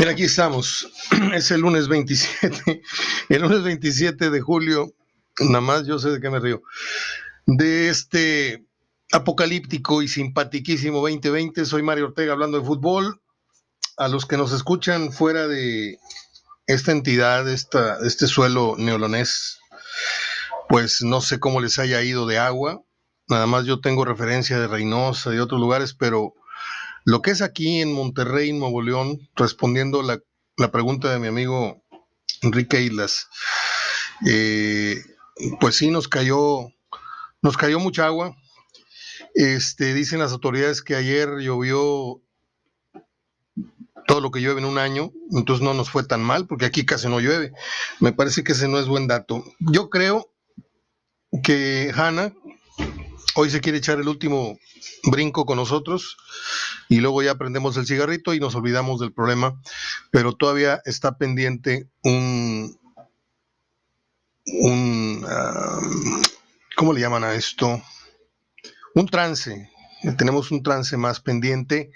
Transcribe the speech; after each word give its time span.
Bien, 0.00 0.12
aquí 0.12 0.24
estamos. 0.24 0.90
Es 1.34 1.50
el 1.50 1.60
lunes 1.60 1.86
27. 1.86 2.80
El 3.28 3.42
lunes 3.42 3.62
27 3.62 4.30
de 4.30 4.40
julio. 4.40 4.94
Nada 5.40 5.60
más 5.60 5.86
yo 5.86 5.98
sé 5.98 6.08
de 6.08 6.22
qué 6.22 6.30
me 6.30 6.40
río. 6.40 6.62
De 7.44 7.90
este 7.90 8.64
apocalíptico 9.12 10.00
y 10.00 10.08
simpatiquísimo 10.08 11.00
2020. 11.00 11.66
Soy 11.66 11.82
Mario 11.82 12.06
Ortega 12.06 12.32
hablando 12.32 12.58
de 12.58 12.64
fútbol. 12.64 13.20
A 13.98 14.08
los 14.08 14.24
que 14.24 14.38
nos 14.38 14.52
escuchan 14.52 15.12
fuera 15.12 15.46
de 15.46 15.98
esta 16.66 16.92
entidad, 16.92 17.46
esta, 17.46 17.98
este 18.02 18.26
suelo 18.26 18.76
neolonés, 18.78 19.58
pues 20.70 21.02
no 21.02 21.20
sé 21.20 21.38
cómo 21.40 21.60
les 21.60 21.78
haya 21.78 22.02
ido 22.02 22.24
de 22.24 22.38
agua. 22.38 22.82
Nada 23.28 23.46
más 23.46 23.66
yo 23.66 23.82
tengo 23.82 24.06
referencia 24.06 24.58
de 24.58 24.66
Reynosa, 24.66 25.28
de 25.28 25.42
otros 25.42 25.60
lugares, 25.60 25.92
pero 25.92 26.32
lo 27.04 27.22
que 27.22 27.30
es 27.30 27.42
aquí 27.42 27.80
en 27.80 27.92
Monterrey, 27.92 28.52
Nuevo 28.52 28.82
León, 28.82 29.28
respondiendo 29.36 30.02
la, 30.02 30.20
pregunta 30.70 31.10
de 31.10 31.18
mi 31.18 31.28
amigo 31.28 31.82
Enrique 32.42 32.82
Islas, 32.82 33.28
eh, 34.26 35.02
pues 35.60 35.76
sí 35.76 35.90
nos 35.90 36.08
cayó, 36.08 36.68
nos 37.42 37.56
cayó 37.56 37.80
mucha 37.80 38.06
agua. 38.06 38.36
Este, 39.34 39.94
dicen 39.94 40.18
las 40.18 40.32
autoridades 40.32 40.82
que 40.82 40.96
ayer 40.96 41.38
llovió 41.38 42.20
todo 44.06 44.20
lo 44.20 44.30
que 44.30 44.40
llueve 44.40 44.60
en 44.60 44.66
un 44.66 44.78
año, 44.78 45.12
entonces 45.30 45.62
no 45.62 45.72
nos 45.72 45.88
fue 45.88 46.04
tan 46.04 46.22
mal, 46.22 46.46
porque 46.46 46.66
aquí 46.66 46.84
casi 46.84 47.08
no 47.08 47.20
llueve. 47.20 47.52
Me 48.00 48.12
parece 48.12 48.42
que 48.42 48.52
ese 48.52 48.68
no 48.68 48.78
es 48.78 48.86
buen 48.86 49.06
dato. 49.06 49.44
Yo 49.60 49.88
creo 49.88 50.30
que 51.42 51.92
Hanna 51.94 52.34
hoy 53.34 53.50
se 53.50 53.60
quiere 53.60 53.78
echar 53.78 54.00
el 54.00 54.08
último 54.08 54.58
brinco 55.04 55.46
con 55.46 55.56
nosotros 55.56 56.16
y 56.88 57.00
luego 57.00 57.22
ya 57.22 57.36
prendemos 57.36 57.76
el 57.76 57.86
cigarrito 57.86 58.34
y 58.34 58.40
nos 58.40 58.54
olvidamos 58.54 59.00
del 59.00 59.12
problema, 59.12 59.60
pero 60.10 60.34
todavía 60.34 60.80
está 60.84 61.16
pendiente 61.16 61.88
un, 62.02 62.78
un 64.44 65.24
ah, 65.28 65.80
¿cómo 66.76 66.92
le 66.92 67.00
llaman 67.00 67.24
a 67.24 67.34
esto? 67.34 67.82
Un 68.94 69.06
trance. 69.06 69.70
Tenemos 70.16 70.50
un 70.50 70.62
trance 70.62 70.96
más 70.96 71.20
pendiente, 71.20 71.92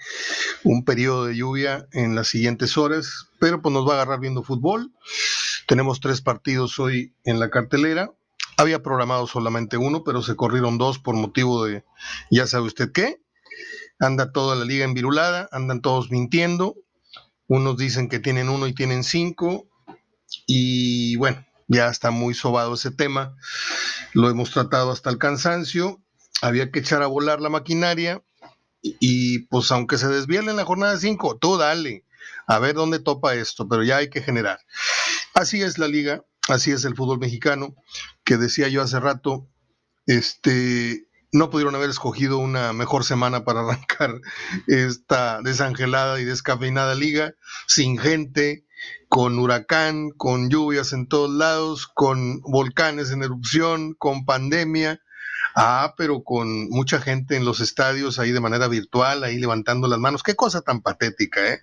un 0.63 0.85
periodo 0.85 1.25
de 1.25 1.35
lluvia 1.35 1.87
en 1.91 2.13
las 2.13 2.27
siguientes 2.27 2.77
horas, 2.77 3.29
pero 3.39 3.63
pues 3.63 3.73
nos 3.73 3.87
va 3.87 3.93
a 3.93 3.95
agarrar 3.95 4.19
viendo 4.19 4.43
fútbol. 4.43 4.93
Tenemos 5.67 5.99
tres 5.99 6.21
partidos 6.21 6.77
hoy 6.77 7.15
en 7.23 7.39
la 7.39 7.49
cartelera. 7.49 8.11
Había 8.57 8.81
programado 8.81 9.27
solamente 9.27 9.77
uno, 9.77 10.03
pero 10.03 10.21
se 10.21 10.35
corrieron 10.35 10.77
dos 10.77 10.99
por 10.99 11.15
motivo 11.15 11.65
de 11.65 11.83
ya 12.31 12.47
sabe 12.47 12.65
usted 12.65 12.91
qué. 12.91 13.21
Anda 13.99 14.31
toda 14.31 14.55
la 14.55 14.65
liga 14.65 14.85
envirulada, 14.85 15.47
andan 15.51 15.81
todos 15.81 16.11
mintiendo, 16.11 16.75
unos 17.47 17.77
dicen 17.77 18.09
que 18.09 18.19
tienen 18.19 18.49
uno 18.49 18.67
y 18.67 18.73
tienen 18.73 19.03
cinco, 19.03 19.67
y 20.45 21.15
bueno, 21.15 21.45
ya 21.67 21.87
está 21.87 22.11
muy 22.11 22.33
sobado 22.33 22.73
ese 22.73 22.91
tema, 22.91 23.35
lo 24.13 24.29
hemos 24.29 24.51
tratado 24.51 24.91
hasta 24.91 25.09
el 25.09 25.17
cansancio, 25.17 26.01
había 26.41 26.71
que 26.71 26.79
echar 26.79 27.03
a 27.03 27.07
volar 27.07 27.39
la 27.39 27.49
maquinaria, 27.49 28.21
y, 28.81 29.39
pues 29.47 29.71
aunque 29.71 29.97
se 29.97 30.07
desviele 30.07 30.51
en 30.51 30.57
la 30.57 30.65
jornada 30.65 30.97
5, 30.97 31.37
tú 31.39 31.57
dale, 31.57 32.05
a 32.45 32.59
ver 32.59 32.75
dónde 32.75 32.99
topa 32.99 33.33
esto, 33.33 33.67
pero 33.67 33.83
ya 33.83 33.97
hay 33.97 34.09
que 34.11 34.21
generar. 34.21 34.59
Así 35.33 35.61
es 35.63 35.79
la 35.79 35.87
liga, 35.87 36.23
así 36.47 36.71
es 36.71 36.85
el 36.85 36.95
fútbol 36.95 37.19
mexicano, 37.19 37.75
que 38.23 38.37
decía 38.37 38.67
yo 38.67 38.81
hace 38.81 38.99
rato, 38.99 39.47
este, 40.05 41.07
no 41.31 41.49
pudieron 41.49 41.75
haber 41.75 41.89
escogido 41.89 42.37
una 42.37 42.73
mejor 42.73 43.03
semana 43.03 43.43
para 43.43 43.61
arrancar 43.67 44.21
esta 44.67 45.41
desangelada 45.41 46.19
y 46.19 46.25
descafeinada 46.25 46.95
liga, 46.95 47.33
sin 47.67 47.97
gente, 47.97 48.65
con 49.09 49.39
huracán, 49.39 50.11
con 50.11 50.49
lluvias 50.49 50.93
en 50.93 51.07
todos 51.07 51.31
lados, 51.31 51.87
con 51.87 52.41
volcanes 52.41 53.11
en 53.11 53.23
erupción, 53.23 53.93
con 53.93 54.25
pandemia. 54.25 55.01
Ah, 55.57 55.93
pero 55.95 56.23
con 56.23 56.67
mucha 56.69 56.99
gente 56.99 57.37
en 57.37 57.45
los 57.45 57.61
estadios 57.61 58.19
ahí 58.19 58.31
de 58.31 58.41
manera 58.41 58.67
virtual, 58.67 59.23
ahí 59.23 59.37
levantando 59.37 59.87
las 59.87 59.99
manos. 59.99 60.21
Qué 60.21 60.35
cosa 60.35 60.61
tan 60.61 60.81
patética, 60.81 61.53
¿eh? 61.53 61.61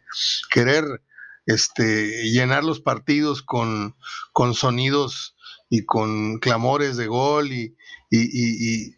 Querer 0.51 1.03
este, 1.47 2.31
llenar 2.31 2.65
los 2.65 2.81
partidos 2.81 3.43
con, 3.43 3.97
con 4.33 4.55
sonidos 4.55 5.37
y 5.71 5.85
con 5.85 6.39
clamores 6.39 6.97
de 6.97 7.07
gol 7.07 7.53
y, 7.53 7.75
y 8.11 8.95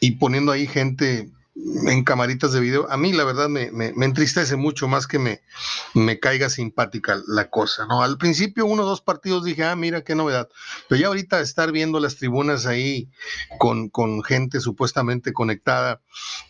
y 0.00 0.12
poniendo 0.12 0.52
ahí 0.52 0.66
gente 0.66 1.30
en 1.86 2.04
camaritas 2.04 2.52
de 2.52 2.60
video, 2.60 2.88
a 2.88 2.96
mí 2.96 3.12
la 3.12 3.24
verdad 3.24 3.48
me, 3.48 3.68
entristece 4.04 4.54
mucho 4.54 4.86
más 4.86 5.08
que 5.08 5.18
me, 5.18 5.40
me, 5.92 6.20
caiga 6.20 6.50
simpática 6.50 7.20
la 7.26 7.50
cosa, 7.50 7.84
¿no? 7.86 8.00
Al 8.00 8.16
principio 8.16 8.64
uno 8.64 8.84
o 8.84 8.86
dos 8.86 9.00
partidos 9.00 9.44
dije, 9.44 9.64
ah, 9.64 9.74
mira 9.74 10.04
qué 10.04 10.14
novedad, 10.14 10.48
pero 10.88 11.00
ya 11.00 11.08
ahorita 11.08 11.40
estar 11.40 11.72
viendo 11.72 11.98
las 11.98 12.14
tribunas 12.14 12.64
ahí 12.66 13.10
con, 13.58 14.22
gente 14.22 14.60
supuestamente 14.60 15.32
conectada 15.32 16.00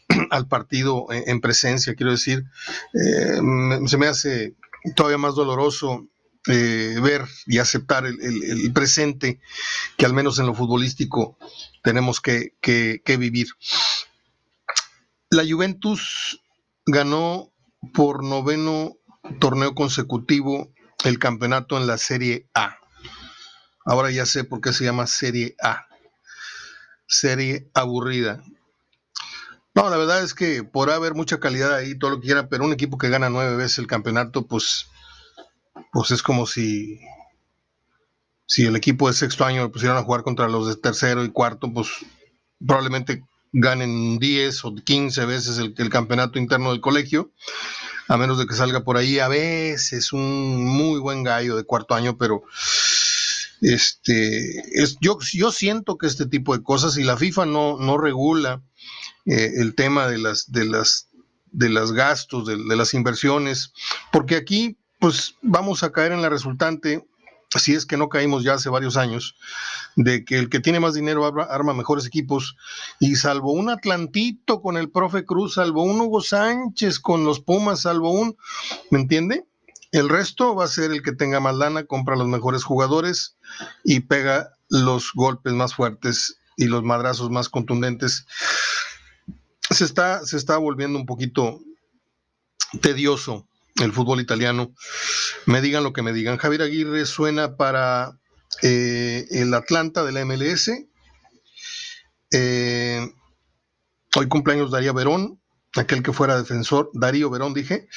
al 0.31 0.47
partido 0.47 1.07
en, 1.11 1.41
presencia, 1.41 1.95
quiero 1.95 2.13
decir, 2.13 2.45
eh, 2.93 3.41
se 3.87 3.97
me 3.97 4.09
hace 4.09 4.57
todavía 4.95 5.19
más 5.19 5.35
doloroso 5.35 6.07
eh, 6.47 6.97
ver 7.03 7.27
y 7.47 7.59
aceptar 7.59 8.07
el, 8.07 8.73
presente 8.73 9.41
que 9.99 10.07
al 10.07 10.15
menos 10.15 10.39
en 10.39 10.47
lo 10.47 10.55
futbolístico 10.55 11.37
tenemos 11.83 12.21
que, 12.21 12.55
vivir. 13.19 13.49
La 15.31 15.45
Juventus 15.47 16.41
ganó 16.87 17.53
por 17.93 18.25
noveno 18.25 18.97
torneo 19.41 19.75
consecutivo 19.75 20.73
el 21.05 21.19
campeonato 21.19 21.77
en 21.77 21.87
la 21.87 21.99
Serie 21.99 22.49
A. 22.55 22.79
Ahora 23.85 24.11
ya 24.11 24.25
sé 24.25 24.45
por 24.45 24.61
qué 24.61 24.73
se 24.73 24.85
llama 24.85 25.07
Serie 25.07 25.55
A. 25.63 25.87
Serie 27.07 27.71
aburrida. 27.75 28.43
No, 29.79 29.91
la 29.91 29.97
verdad 29.97 30.25
es 30.25 30.35
que 30.35 30.65
por 30.65 30.91
haber 30.91 31.15
mucha 31.15 31.39
calidad 31.39 31.73
ahí, 31.73 31.97
todo 31.97 32.11
lo 32.11 32.21
que 32.21 32.27
quiera, 32.27 32.49
pero 32.49 32.65
un 32.65 32.73
equipo 32.73 32.99
que 32.99 33.11
gana 33.11 33.31
nueve 33.31 33.55
veces 33.55 33.79
el 33.79 33.87
campeonato, 33.87 34.45
pues 34.45 34.89
pues 35.93 36.11
es 36.11 36.21
como 36.21 36.47
si, 36.47 36.99
si 38.45 38.65
el 38.65 38.75
equipo 38.75 39.07
de 39.07 39.15
sexto 39.15 39.45
año 39.45 39.63
lo 39.63 39.71
pusieran 39.71 39.97
a 39.97 40.03
jugar 40.03 40.25
contra 40.25 40.49
los 40.49 40.67
de 40.67 40.75
tercero 40.75 41.25
y 41.25 41.31
cuarto, 41.31 41.73
pues 41.73 41.89
probablemente 42.65 43.23
ganen 43.53 44.19
10 44.19 44.65
o 44.65 44.75
15 44.75 45.25
veces 45.27 45.59
el, 45.59 45.91
campeonato 45.91 46.41
interno 46.41 46.73
del 46.73 46.81
colegio, 46.81 47.31
a 48.09 48.17
menos 48.17 48.37
de 48.39 48.47
que 48.47 48.55
salga 48.55 48.83
por 48.83 48.97
ahí. 48.97 49.21
A 49.21 49.29
veces 49.29 50.13
un 50.13 50.67
muy 50.67 50.99
buen 50.99 51.23
gallo 51.23 51.57
de 51.57 51.63
cuarto 51.63 51.95
año, 51.95 52.19
pero 52.19 52.43
este 53.61 54.83
es, 54.83 54.97
yo, 55.01 55.19
yo 55.33 55.53
siento 55.53 55.99
que 55.99 56.09
este 56.09 56.27
tipo 56.27 56.57
de 56.57 56.65
cosas, 56.65 56.99
y 56.99 57.05
la 57.05 57.17
FIFA 57.17 57.47
no, 57.47 57.79
no 57.79 57.97
regula 57.97 58.63
eh, 59.29 59.53
el 59.57 59.75
tema 59.75 60.09
de 60.09 60.19
las 60.19 60.51
de 60.51 60.65
las 60.65 61.09
de 61.51 61.69
los 61.69 61.93
gastos, 61.93 62.47
de, 62.47 62.57
de 62.57 62.77
las 62.77 62.95
inversiones, 62.95 63.73
porque 64.13 64.37
aquí 64.37 64.77
pues 64.99 65.37
vamos 65.43 65.83
a 65.83 65.93
caer 65.93 66.13
en 66.13 66.23
la 66.23 66.29
resultante, 66.29 67.07
si 67.57 67.75
es 67.75 67.87
que 67.87 67.97
no 67.97 68.09
caímos 68.09 68.43
ya 68.43 68.55
hace 68.55 68.69
varios 68.69 68.97
años, 68.97 69.37
de 69.97 70.25
que 70.25 70.39
el 70.39 70.49
que 70.49 70.61
tiene 70.61 70.81
más 70.81 70.95
dinero 70.95 71.25
arma 71.51 71.73
mejores 71.73 72.07
equipos, 72.07 72.57
y 73.01 73.17
salvo 73.17 73.53
un 73.53 73.71
Atlantito 73.71 74.61
con 74.61 74.77
el 74.77 74.91
profe 74.91 75.25
Cruz, 75.25 75.55
salvo 75.55 75.83
un 75.83 76.01
Hugo 76.01 76.21
Sánchez 76.21 76.99
con 76.99 77.25
los 77.25 77.41
Pumas, 77.41 77.83
salvo 77.83 78.11
un, 78.11 78.37
¿me 78.91 79.01
entiende? 79.01 79.45
El 79.91 80.09
resto 80.09 80.55
va 80.55 80.65
a 80.65 80.69
ser 80.69 80.91
el 80.91 81.03
que 81.03 81.13
tenga 81.13 81.41
más 81.41 81.55
lana, 81.55 81.85
compra 81.85 82.17
los 82.17 82.29
mejores 82.29 82.63
jugadores 82.63 83.37
y 83.85 84.01
pega 84.01 84.51
los 84.69 85.13
golpes 85.15 85.55
más 85.55 85.75
fuertes 85.75 86.39
y 86.59 86.67
los 86.67 86.83
madrazos 86.83 87.31
más 87.31 87.49
contundentes. 87.49 88.27
Se 89.71 89.85
está, 89.85 90.25
se 90.25 90.37
está 90.37 90.57
volviendo 90.57 90.99
un 90.99 91.07
poquito 91.07 91.61
tedioso 92.81 93.47
el 93.77 93.93
fútbol 93.93 94.21
italiano. 94.21 94.73
Me 95.47 95.61
digan 95.61 95.85
lo 95.85 95.93
que 95.93 96.03
me 96.03 96.13
digan. 96.13 96.37
Javier 96.37 96.63
Aguirre 96.63 97.07
suena 97.07 97.57
para 97.57 98.19
eh, 98.63 99.27
el 99.31 99.53
Atlanta 99.55 100.05
de 100.05 100.13
la 100.13 100.25
MLS. 100.25 100.71
Eh, 102.31 103.13
hoy 104.17 104.29
cumpleaños 104.29 104.71
Darío 104.71 104.93
Verón, 104.95 105.41
aquel 105.77 106.03
que 106.03 106.13
fuera 106.13 106.37
defensor, 106.37 106.91
Darío 106.93 107.31
Verón 107.31 107.55
dije, 107.55 107.89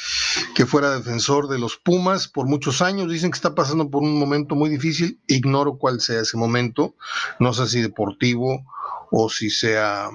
que 0.56 0.66
fuera 0.66 0.96
defensor 0.96 1.48
de 1.48 1.60
los 1.60 1.78
Pumas 1.78 2.28
por 2.28 2.48
muchos 2.48 2.82
años. 2.82 3.12
Dicen 3.12 3.32
que 3.32 3.38
está 3.38 3.56
pasando 3.56 3.90
por 3.90 4.04
un 4.04 4.18
momento 4.18 4.56
muy 4.56 4.70
difícil. 4.70 5.20
Ignoro 5.28 5.78
cuál 5.78 6.00
sea 6.00 6.22
ese 6.22 6.38
momento. 6.38 6.96
No 7.40 7.54
sé 7.54 7.68
si 7.68 7.82
deportivo 7.82 8.66
o 9.12 9.30
si 9.30 9.50
sea 9.50 10.10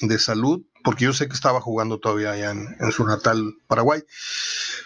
de 0.00 0.18
salud, 0.18 0.62
porque 0.86 1.04
yo 1.04 1.12
sé 1.12 1.26
que 1.26 1.34
estaba 1.34 1.60
jugando 1.60 1.98
todavía 1.98 2.30
allá 2.30 2.52
en, 2.52 2.92
su 2.92 3.04
natal 3.04 3.56
Paraguay. 3.66 4.04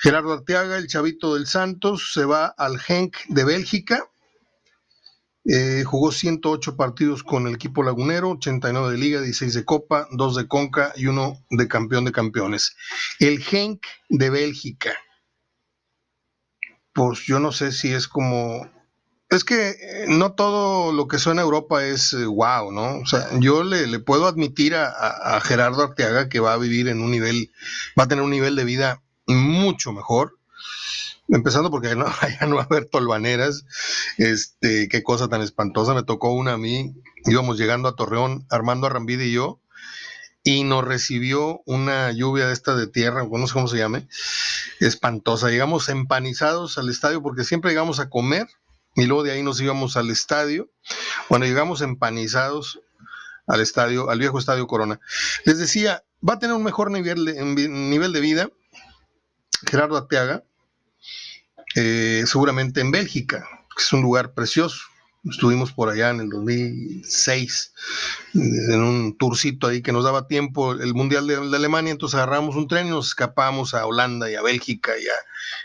Gerardo 0.01 0.33
Arteaga, 0.33 0.79
el 0.79 0.87
chavito 0.87 1.35
del 1.35 1.47
Santos, 1.47 2.13
se 2.15 2.25
va 2.25 2.47
al 2.47 2.79
Genk 2.79 3.19
de 3.29 3.45
Bélgica. 3.45 4.09
Eh, 5.45 5.85
jugó 5.85 6.11
108 6.11 6.75
partidos 6.75 7.23
con 7.23 7.47
el 7.47 7.55
equipo 7.55 7.83
lagunero, 7.83 8.31
89 8.31 8.93
de 8.93 8.97
liga, 8.97 9.21
16 9.21 9.53
de 9.53 9.65
copa, 9.67 10.09
2 10.13 10.37
de 10.37 10.49
conca 10.49 10.95
y 10.97 11.05
uno 11.05 11.45
de 11.51 11.69
campeón 11.69 12.07
de 12.07 12.13
campeones. 12.13 12.75
El 13.19 13.45
Genk 13.45 13.83
de 14.09 14.31
Bélgica. 14.31 14.97
pues 16.95 17.27
yo 17.27 17.41
no 17.41 17.53
sé 17.53 17.73
si 17.73 17.93
es 17.93 18.09
como 18.09 18.67
es 19.31 19.45
que 19.45 19.71
eh, 19.71 20.05
no 20.09 20.33
todo 20.33 20.93
lo 20.93 21.07
que 21.07 21.19
suena 21.19 21.43
Europa 21.43 21.85
es 21.85 22.15
wow, 22.15 22.73
¿no? 22.73 22.99
O 22.99 23.07
sea, 23.07 23.29
yo 23.39 23.63
le, 23.63 24.01
puedo 24.01 24.27
admitir 24.27 24.75
a, 24.75 25.41
Gerardo 25.43 25.85
Arteaga 25.85 26.29
que 26.29 26.41
va 26.41 26.53
a 26.53 26.59
vivir 26.59 26.89
en 26.89 27.01
un 27.01 27.13
nivel, 27.13 27.53
va 27.99 28.05
a 28.05 28.09
tener 28.09 28.25
un 28.25 28.31
nivel 28.31 28.57
de 28.57 28.65
vida 28.65 29.03
mucho 29.27 29.93
mejor. 29.93 30.37
Empezando 31.29 31.71
porque 31.71 31.95
no, 31.95 32.07
allá 32.21 32.47
no 32.47 32.57
va 32.57 32.63
a 32.63 32.67
haber 32.67 32.87
tolvaneras. 32.87 33.65
Este, 34.19 34.89
qué 34.89 35.05
cosa 35.05 35.29
tan 35.29 35.43
espantosa. 35.43 35.95
Me 35.95 36.03
tocó 36.03 36.33
una 36.33 36.55
a 36.55 36.59
mí. 36.59 36.93
Íbamos 37.25 37.57
llegando 37.57 37.89
a 37.89 37.95
Torreón, 37.95 38.47
Armando 38.51 38.89
Arrambide 38.89 39.27
y 39.27 39.33
yo, 39.33 39.61
y 40.43 40.65
nos 40.65 40.85
recibió 40.85 41.63
una 41.67 42.11
lluvia 42.11 42.47
de 42.49 42.53
esta 42.53 42.75
de 42.75 42.87
tierra, 42.87 43.29
no 43.31 43.47
sé 43.47 43.53
cómo 43.53 43.69
se 43.69 43.77
llame, 43.77 44.09
espantosa. 44.81 45.51
Llegamos 45.51 45.89
empanizados 45.89 46.79
al 46.79 46.89
estadio 46.89 47.23
porque 47.23 47.45
siempre 47.45 47.71
llegamos 47.71 48.01
a 48.01 48.09
comer 48.09 48.49
y 48.95 49.07
luego 49.07 49.23
de 49.23 49.33
ahí 49.33 49.43
nos 49.43 49.61
íbamos 49.61 49.97
al 49.97 50.11
estadio. 50.11 50.71
Bueno, 51.29 51.47
llegamos 51.47 51.81
empanizados 51.81 52.81
al 53.47 53.61
estadio, 53.61 54.11
al 54.11 54.19
viejo 54.19 54.39
estadio 54.39 54.67
Corona. 54.67 55.01
Les 55.45 55.59
decía, 55.59 56.05
va 56.27 56.35
a 56.35 56.39
tener 56.39 56.57
un 56.57 56.65
mejor 56.65 56.91
nivel 56.91 57.25
de, 57.25 57.69
nivel 57.69 58.13
de 58.13 58.21
vida 58.21 58.51
Gerardo 59.69 59.97
Ateaga, 59.97 60.43
eh, 61.77 62.25
seguramente 62.27 62.81
en 62.81 62.91
Bélgica, 62.91 63.47
que 63.77 63.83
es 63.83 63.93
un 63.93 64.03
lugar 64.03 64.33
precioso. 64.33 64.79
Estuvimos 65.31 65.73
por 65.73 65.91
allá 65.91 66.11
en 66.11 66.21
el 66.21 66.31
2006, 66.31 67.73
en 68.35 68.81
un 68.81 69.19
tourcito 69.19 69.67
ahí 69.67 69.83
que 69.83 69.93
nos 69.93 70.05
daba 70.05 70.27
tiempo 70.27 70.73
el 70.73 70.95
Mundial 70.95 71.27
de, 71.27 71.37
Alemania, 71.37 71.93
entonces 71.93 72.17
agarramos 72.17 72.57
un 72.57 72.69
tren 72.69 72.87
y 72.87 72.91
nos 72.91 73.09
escapamos 73.09 73.75
a 73.75 73.85
Holanda 73.85 74.31
y 74.31 74.35
a 74.35 74.43
Bélgica 74.43 74.93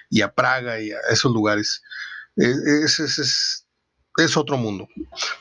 y 0.09 0.21
a 0.21 0.33
Praga 0.33 0.81
y 0.81 0.91
a 0.91 0.97
esos 1.09 1.31
lugares. 1.31 1.81
Es, 2.35 2.99
es, 2.99 3.65
es, 4.17 4.37
otro 4.37 4.57
mundo. 4.57 4.87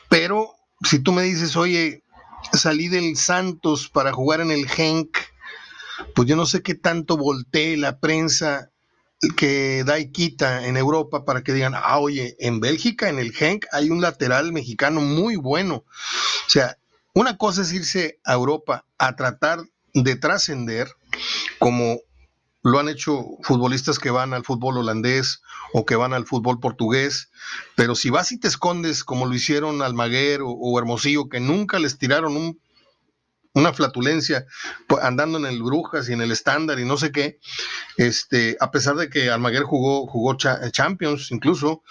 Pero 0.09 0.55
si 0.83 0.99
tú 0.99 1.11
me 1.11 1.23
dices, 1.23 1.55
oye, 1.55 2.03
salí 2.53 2.87
del 2.87 3.17
Santos 3.17 3.89
para 3.89 4.13
jugar 4.13 4.41
en 4.41 4.51
el 4.51 4.67
Genk, 4.67 5.17
pues 6.13 6.27
yo 6.27 6.35
no 6.35 6.45
sé 6.45 6.61
qué 6.61 6.75
tanto 6.75 7.17
voltee 7.17 7.77
la 7.77 7.99
prensa 7.99 8.71
que 9.37 9.83
da 9.85 9.99
y 9.99 10.11
quita 10.11 10.67
en 10.67 10.77
Europa 10.77 11.25
para 11.25 11.43
que 11.43 11.53
digan, 11.53 11.73
ah, 11.75 11.99
oye, 11.99 12.35
en 12.39 12.59
Bélgica, 12.59 13.09
en 13.09 13.19
el 13.19 13.31
Genk, 13.31 13.65
hay 13.71 13.89
un 13.89 14.01
lateral 14.01 14.51
mexicano 14.51 15.01
muy 15.01 15.35
bueno. 15.35 15.75
O 15.77 16.49
sea, 16.49 16.77
una 17.13 17.37
cosa 17.37 17.61
es 17.61 17.73
irse 17.73 18.19
a 18.25 18.33
Europa 18.33 18.85
a 18.97 19.15
tratar 19.15 19.63
de 19.93 20.15
trascender 20.17 20.89
como 21.59 21.97
lo 22.65 22.79
han 22.79 22.89
hecho 22.89 23.37
futbolistas 23.43 23.99
que 23.99 24.09
van 24.09 24.33
al 24.33 24.43
fútbol 24.43 24.79
holandés 24.79 25.43
o 25.71 25.85
que 25.85 25.95
van 25.95 26.13
al 26.13 26.25
fútbol 26.25 26.59
portugués, 26.59 27.29
pero 27.75 27.93
si 27.93 28.09
vas 28.09 28.31
y 28.31 28.39
te 28.39 28.47
escondes 28.47 29.03
como 29.03 29.27
lo 29.27 29.35
hicieron 29.35 29.83
Almaguer 29.83 30.39
o, 30.43 30.79
Hermosillo, 30.79 31.29
que 31.29 31.39
nunca 31.39 31.77
les 31.77 31.99
tiraron 31.99 32.59
una 33.53 33.71
flatulencia 33.71 34.47
pues, 34.87 35.03
andando 35.03 35.37
en 35.37 35.45
el 35.45 35.61
Brujas 35.61 36.09
y 36.09 36.13
en 36.13 36.21
el 36.21 36.31
estándar 36.31 36.79
y 36.79 36.85
no 36.85 36.97
sé 36.97 37.11
qué, 37.11 37.39
este, 37.97 38.57
a 38.59 38.71
pesar 38.71 38.95
de 38.95 39.11
que 39.11 39.29
Almaguer 39.29 39.63
jugó, 39.63 40.07
jugó 40.07 40.35
Champions 40.35 41.29
incluso, 41.29 41.83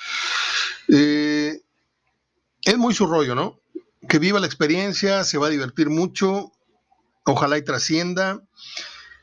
eh, 0.88 1.60
es 2.62 2.76
muy 2.76 2.94
su 2.94 3.06
rollo, 3.06 3.36
¿no? 3.36 3.60
Que 4.08 4.18
viva 4.18 4.40
la 4.40 4.46
experiencia, 4.46 5.22
se 5.22 5.38
va 5.38 5.46
a 5.46 5.50
divertir 5.50 5.88
mucho, 5.88 6.50
ojalá 7.24 7.58
y 7.58 7.62
trascienda 7.62 8.42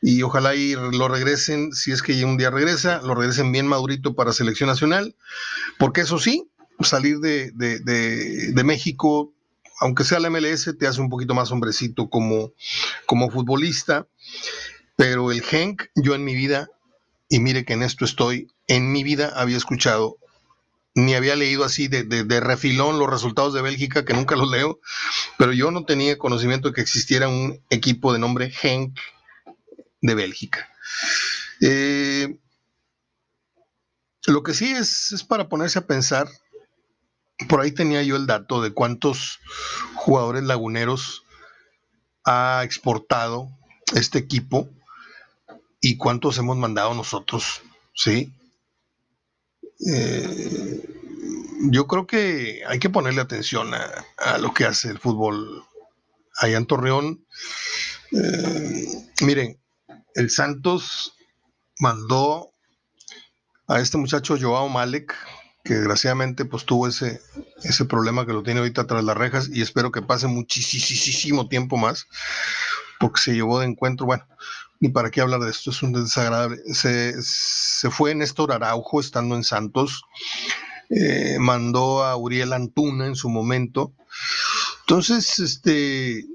y 0.02 0.24
ojalá 0.24 0.56
y 0.56 0.74
lo 0.74 1.08
regresen, 1.08 1.74
si 1.74 1.92
es 1.92 2.02
que 2.02 2.26
un 2.26 2.36
día 2.36 2.50
regresa, 2.50 3.02
lo 3.04 3.14
regresen 3.14 3.52
bien 3.52 3.68
madurito 3.68 4.16
para 4.16 4.34
selección 4.34 4.68
nacional, 4.68 5.16
porque 5.78 6.02
eso 6.02 6.18
sí, 6.18 6.50
salir 6.80 7.20
de, 7.20 8.64
México, 8.66 9.32
aunque 9.80 10.04
sea 10.04 10.20
la 10.20 10.32
MLS, 10.32 10.76
te 10.78 10.88
hace 10.88 11.02
un 11.02 11.10
poquito 11.10 11.36
más 11.36 11.52
hombrecito 11.52 12.10
como, 12.10 12.52
como 13.06 13.30
futbolista, 13.30 14.08
pero 14.96 15.32
el 15.32 15.44
Genk, 15.44 15.84
yo 15.96 16.16
en 16.16 16.24
mi 16.24 16.34
vida, 16.34 16.70
y 17.30 17.40
mire 17.40 17.64
que 17.64 17.74
en 17.74 17.84
esto 17.84 18.04
estoy, 18.04 18.48
en 18.68 18.92
mi 18.92 19.04
vida 19.04 19.32
había 19.36 19.58
escuchado 19.58 20.18
ni 20.94 21.14
había 21.14 21.38
leído 21.38 21.64
así 21.64 21.88
de, 21.88 22.04
de, 22.04 22.40
refilón 22.42 23.00
los 23.00 23.10
resultados 23.10 23.54
de 23.54 23.62
Bélgica, 23.62 24.04
que 24.04 24.14
nunca 24.14 24.36
los 24.36 24.52
leo, 24.52 24.82
pero 25.38 25.54
yo 25.54 25.72
no 25.72 25.86
tenía 25.86 26.18
conocimiento 26.18 26.68
de 26.68 26.74
que 26.74 26.82
existiera 26.82 27.30
un 27.30 27.62
equipo 27.70 28.12
de 28.12 28.20
nombre 28.20 28.50
Genk 28.50 29.00
de 30.02 30.16
Bélgica. 30.16 30.70
Eh, 31.62 32.38
lo 34.28 34.44
que 34.44 34.54
sí 34.54 34.72
es, 34.72 35.12
es 35.12 35.24
para 35.24 35.50
ponerse 35.50 35.80
a 35.80 35.88
pensar, 35.88 36.30
por 37.48 37.62
ahí 37.62 37.72
tenía 37.72 38.04
yo 38.04 38.16
el 38.16 38.28
dato 38.28 38.62
de 38.62 38.74
cuántos 38.74 39.40
jugadores 39.96 40.44
laguneros 40.44 41.24
ha 42.24 42.62
exportado 42.64 43.50
este 43.94 44.20
equipo 44.20 44.70
y 45.80 45.98
cuántos 45.98 46.38
hemos 46.38 46.58
mandado 46.58 46.94
nosotros, 46.94 47.62
¿sí? 47.96 48.32
Eh, 49.88 50.88
yo 51.72 51.88
creo 51.88 52.06
que 52.06 52.62
hay 52.68 52.80
que 52.80 52.90
ponerle 52.90 53.22
atención 53.22 53.72
a, 53.74 54.38
lo 54.38 54.54
que 54.54 54.66
hace 54.66 54.90
el 54.90 55.00
fútbol 55.00 55.64
allá 56.38 56.58
en 56.58 56.66
Torreón. 56.66 57.26
Eh, 58.12 58.88
miren, 59.22 59.61
el 60.16 60.30
Santos 60.30 61.14
mandó 61.80 62.54
a 63.68 63.80
este 63.80 63.98
muchacho 63.98 64.38
Joao 64.40 64.70
Malek, 64.70 65.16
que 65.64 65.76
desgraciadamente 65.76 66.46
pues 66.46 66.66
tuvo 66.66 66.88
ese, 66.88 67.22
ese 67.64 67.86
problema 67.86 68.26
que 68.26 68.34
lo 68.34 68.44
tiene 68.44 68.60
ahorita 68.60 68.88
tras 68.88 69.04
las 69.04 69.18
rejas 69.18 69.50
y 69.52 69.62
espero 69.62 69.92
que 69.92 70.02
pase 70.02 70.28
muchísimo 70.28 71.48
tiempo 71.48 71.78
más, 71.78 72.08
porque 73.00 73.22
se 73.22 73.34
llevó 73.34 73.60
de 73.60 73.68
encuentro, 73.68 74.06
bueno, 74.06 74.28
ni 74.82 74.90
para 74.90 75.12
qué 75.12 75.22
hablar 75.22 75.40
de 75.42 75.52
esto, 75.52 75.70
es 75.70 75.82
un 75.84 75.94
desagradable. 75.94 76.58
Se, 76.74 77.14
fue 77.92 78.16
Néstor 78.16 78.52
Araujo 78.52 79.00
estando 79.00 79.36
en 79.36 79.44
Santos, 79.44 80.04
eh, 80.90 81.38
mandó 81.40 82.04
a 82.04 82.18
Uriel 82.18 82.52
Antuna 82.52 83.06
en 83.06 83.16
su 83.16 83.30
momento. 83.30 83.94
Entonces, 84.82 85.40
este, 85.40 86.26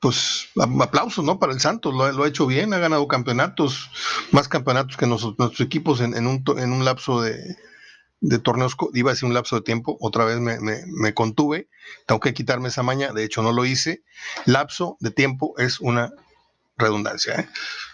pues 0.00 0.48
aplausos, 0.80 1.24
¿no? 1.24 1.38
Para 1.38 1.52
el 1.52 1.60
Santos, 1.60 1.94
lo, 1.94 2.04
ha 2.04 2.28
hecho 2.28 2.46
bien, 2.46 2.74
ha 2.74 2.78
ganado 2.78 3.08
campeonatos, 3.08 3.90
más 4.30 4.48
campeonatos 4.48 4.96
que 4.96 5.06
nuestros 5.06 5.60
equipos 5.60 6.00
en, 6.00 6.26
un, 6.26 6.44
en 6.58 6.72
un 6.72 6.84
lapso 6.84 7.22
de, 7.22 7.56
torneos, 8.42 8.76
iba 8.92 9.10
a 9.10 9.14
decir 9.14 9.26
un 9.26 9.34
lapso 9.34 9.56
de 9.56 9.62
tiempo, 9.62 9.96
otra 10.00 10.24
vez 10.24 10.38
me, 10.38 11.14
contuve, 11.14 11.68
tengo 12.06 12.20
que 12.20 12.34
quitarme 12.34 12.68
esa 12.68 12.82
maña, 12.82 13.12
de 13.12 13.24
hecho 13.24 13.42
no 13.42 13.52
lo 13.52 13.64
hice, 13.64 14.02
lapso 14.44 14.96
de 15.00 15.10
tiempo 15.10 15.54
es 15.58 15.80
una 15.80 16.12
redundancia, 16.76 17.34
¿eh? 17.34 17.48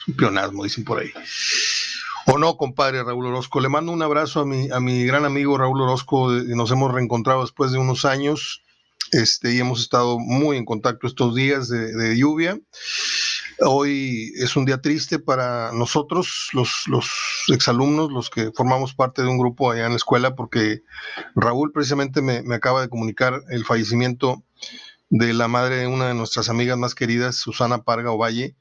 un 0.09 0.17
pleonasmo, 0.17 0.65
dicen 0.65 0.85
por 0.85 1.01
ahí. 1.01 1.13
O 2.27 2.39
no, 2.39 2.57
compadre 2.57 3.03
Raúl 3.03 3.27
Orozco, 3.27 3.61
le 3.61 3.69
mando 3.69 3.93
un 3.93 4.03
abrazo 4.03 4.41
a 4.41 4.47
mi, 4.47 4.71
a 4.71 4.81
mi 4.81 5.05
gran 5.05 5.25
amigo 5.25 5.59
Raúl 5.59 5.81
Orozco, 5.81 6.31
nos 6.31 6.71
hemos 6.71 6.93
reencontrado 6.93 7.43
después 7.43 7.73
de 7.73 7.79
unos 7.79 8.05
años, 8.05 8.63
este, 9.13 9.55
y 9.55 9.59
hemos 9.59 9.81
estado 9.81 10.19
muy 10.19 10.57
en 10.57 10.65
contacto 10.65 11.07
estos 11.07 11.35
días 11.35 11.69
de, 11.69 12.17
lluvia. 12.17 12.59
Hoy 13.61 14.33
es 14.37 14.57
un 14.57 14.65
día 14.65 14.81
triste 14.81 15.19
para 15.19 15.71
nosotros, 15.73 16.49
los, 16.53 16.85
los 16.87 17.11
exalumnos, 17.49 18.11
los 18.11 18.31
que 18.31 18.51
formamos 18.53 18.95
parte 18.95 19.23
de 19.23 19.29
un 19.29 19.39
grupo 19.39 19.71
allá 19.71 19.85
en 19.85 19.91
la 19.91 19.97
escuela, 19.97 20.35
porque 20.35 20.83
Raúl 21.37 21.73
precisamente 21.73 22.23
me, 22.23 22.43
acaba 22.55 22.81
de 22.81 22.89
comunicar 22.89 23.43
el 23.51 23.65
fallecimiento 23.65 24.43
de 25.11 25.35
la 25.35 25.47
madre 25.47 25.77
de 25.77 25.87
una 25.87 26.09
de 26.09 26.15
nuestras 26.15 26.49
amigas 26.49 26.79
más 26.79 26.95
queridas, 26.95 27.37
Susana 27.37 27.83
Parga 27.83 28.11
Ovalle. 28.11 28.57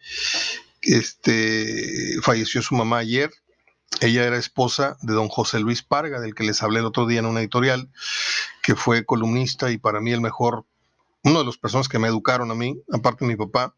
Este, 0.82 2.18
falleció 2.22 2.62
su 2.62 2.76
mamá 2.76 2.98
ayer. 2.98 3.32
Ella 4.02 4.26
era 4.26 4.38
esposa 4.38 4.98
de 5.02 5.14
don 5.14 5.30
José 5.30 5.60
Luis 5.60 5.82
Parga, 5.82 6.20
del 6.20 6.36
que 6.36 6.44
les 6.44 6.62
hablé 6.62 6.80
el 6.80 6.86
otro 6.86 7.08
día 7.08 7.20
en 7.20 7.26
una 7.26 7.40
editorial, 7.40 7.90
que 8.62 8.76
fue 8.76 9.06
columnista 9.06 9.72
y 9.72 9.78
para 9.78 10.02
mí 10.02 10.12
el 10.12 10.22
mejor, 10.22 10.66
uno 11.24 11.40
de 11.40 11.46
las 11.46 11.58
personas 11.58 11.88
que 11.88 12.00
me 12.00 12.08
educaron 12.08 12.52
a 12.52 12.56
mí, 12.56 12.82
aparte 12.92 13.26
de 13.26 13.30
mi 13.32 13.36
papá, 13.36 13.76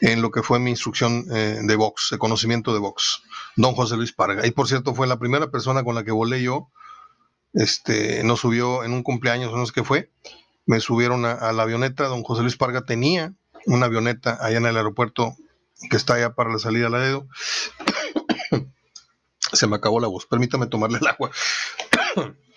en 0.00 0.22
lo 0.22 0.30
que 0.30 0.42
fue 0.42 0.58
mi 0.58 0.70
instrucción 0.70 1.26
eh, 1.32 1.58
de 1.62 1.76
box, 1.76 2.08
de 2.10 2.18
conocimiento 2.18 2.72
de 2.72 2.80
box, 2.80 3.22
don 3.56 3.74
José 3.74 3.96
Luis 3.96 4.12
Parga. 4.12 4.46
Y 4.46 4.50
por 4.50 4.68
cierto, 4.68 4.94
fue 4.94 5.06
la 5.06 5.18
primera 5.18 5.50
persona 5.50 5.84
con 5.84 5.94
la 5.94 6.04
que 6.04 6.12
volé 6.12 6.42
yo, 6.42 6.70
este, 7.52 8.24
nos 8.24 8.40
subió 8.40 8.84
en 8.84 8.92
un 8.92 9.02
cumpleaños, 9.02 9.52
no 9.52 9.66
sé 9.66 9.72
qué 9.74 9.84
fue, 9.84 10.10
me 10.64 10.80
subieron 10.80 11.24
a, 11.24 11.52
la 11.52 11.62
avioneta, 11.62 12.04
don 12.04 12.22
José 12.22 12.42
Luis 12.42 12.56
Parga 12.56 12.84
tenía 12.84 13.34
una 13.66 13.86
avioneta 13.86 14.38
allá 14.40 14.58
en 14.58 14.66
el 14.66 14.76
aeropuerto 14.76 15.36
que 15.90 15.96
está 15.96 16.14
allá 16.14 16.34
para 16.34 16.52
la 16.52 16.58
salida 16.58 16.86
a 16.86 16.90
Laredo 16.90 17.26
se 19.52 19.66
me 19.66 19.76
acabó 19.76 20.00
la 20.00 20.08
voz. 20.08 20.26
Permítame 20.26 20.66
tomarle 20.66 20.98
el 20.98 21.06
agua. 21.06 21.30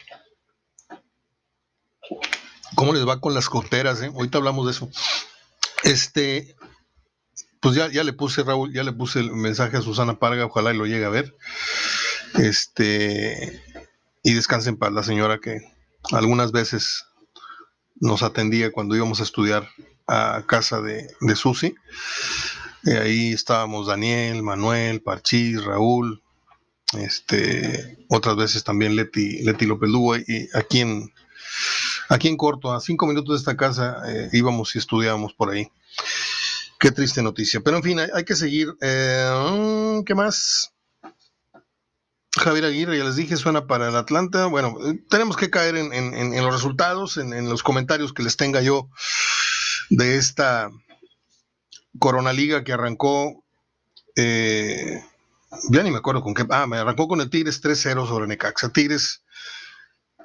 ¿Cómo 2.75 2.93
les 2.93 3.07
va 3.07 3.19
con 3.19 3.33
las 3.33 3.49
coteras? 3.49 4.01
Eh? 4.01 4.11
Ahorita 4.13 4.37
hablamos 4.37 4.65
de 4.65 4.71
eso. 4.71 4.89
Este, 5.83 6.55
pues 7.59 7.75
ya, 7.75 7.89
ya 7.89 8.03
le 8.03 8.13
puse, 8.13 8.43
Raúl, 8.43 8.73
ya 8.73 8.83
le 8.83 8.91
puse 8.93 9.19
el 9.19 9.31
mensaje 9.31 9.77
a 9.77 9.81
Susana 9.81 10.19
Parga, 10.19 10.45
ojalá 10.45 10.73
y 10.73 10.77
lo 10.77 10.85
llegue 10.85 11.05
a 11.05 11.09
ver. 11.09 11.35
Este, 12.35 13.61
y 14.23 14.33
descansen 14.33 14.77
para 14.77 14.91
la 14.91 15.03
señora 15.03 15.39
que 15.39 15.61
algunas 16.11 16.51
veces 16.51 17.05
nos 17.95 18.23
atendía 18.23 18.71
cuando 18.71 18.95
íbamos 18.95 19.19
a 19.19 19.23
estudiar 19.23 19.69
a 20.07 20.43
casa 20.45 20.81
de, 20.81 21.07
de 21.21 21.35
Susi. 21.35 21.75
ahí 22.85 23.31
estábamos 23.33 23.87
Daniel, 23.87 24.43
Manuel, 24.43 25.01
Parchís, 25.01 25.63
Raúl, 25.63 26.21
este, 26.93 27.97
otras 28.09 28.35
veces 28.35 28.63
también 28.63 28.95
Leti, 28.95 29.43
Leti 29.43 29.65
López 29.65 29.89
Lugo, 29.89 30.17
y 30.17 30.49
aquí 30.53 30.81
en, 30.81 31.11
aquí 32.09 32.27
en 32.27 32.37
corto, 32.37 32.73
a 32.73 32.81
cinco 32.81 33.07
minutos 33.07 33.35
de 33.35 33.39
esta 33.39 33.57
casa, 33.57 34.01
eh, 34.07 34.29
íbamos 34.33 34.75
y 34.75 34.79
estudiábamos 34.79 35.33
por 35.33 35.51
ahí. 35.51 35.69
Qué 36.79 36.91
triste 36.91 37.21
noticia. 37.21 37.61
Pero 37.61 37.77
en 37.77 37.83
fin, 37.83 37.99
hay, 37.99 38.25
que 38.25 38.35
seguir. 38.35 38.75
Eh, 38.81 40.03
¿Qué 40.05 40.13
más? 40.13 40.73
Javier 42.37 42.65
Aguirre, 42.65 42.97
ya 42.97 43.05
les 43.05 43.15
dije, 43.15 43.37
suena 43.37 43.65
para 43.65 43.87
el 43.87 43.95
Atlanta. 43.95 44.47
Bueno, 44.47 44.77
eh, 44.85 44.99
tenemos 45.09 45.37
que 45.37 45.49
caer 45.49 45.77
en, 45.77 46.43
los 46.43 46.53
resultados, 46.53 47.17
en, 47.17 47.49
los 47.49 47.63
comentarios 47.63 48.13
que 48.13 48.23
les 48.23 48.35
tenga 48.35 48.61
yo 48.61 48.89
de 49.89 50.17
esta 50.17 50.69
Corona 51.97 52.33
Liga 52.33 52.63
que 52.65 52.73
arrancó. 52.73 53.43
ya 54.17 55.83
ni 55.83 55.91
me 55.91 55.97
acuerdo 55.97 56.21
con 56.21 56.33
qué. 56.33 56.45
Ah, 56.49 56.67
me 56.67 56.77
arrancó 56.77 57.07
con 57.07 57.21
el 57.21 57.29
Tigres 57.29 57.63
3-0 57.63 58.05
sobre 58.05 58.27
Necaxa. 58.27 58.69
Tigres 58.69 59.24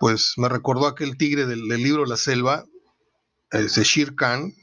pues 0.00 0.32
me 0.38 0.48
recordó 0.48 0.86
aquel 0.86 1.18
tigre 1.18 1.46
del, 1.46 1.68
libro 1.68 2.06
La 2.06 2.16
Selva, 2.16 2.64
ese 3.52 3.84
Shir 3.84 4.16
Khan, 4.16 4.54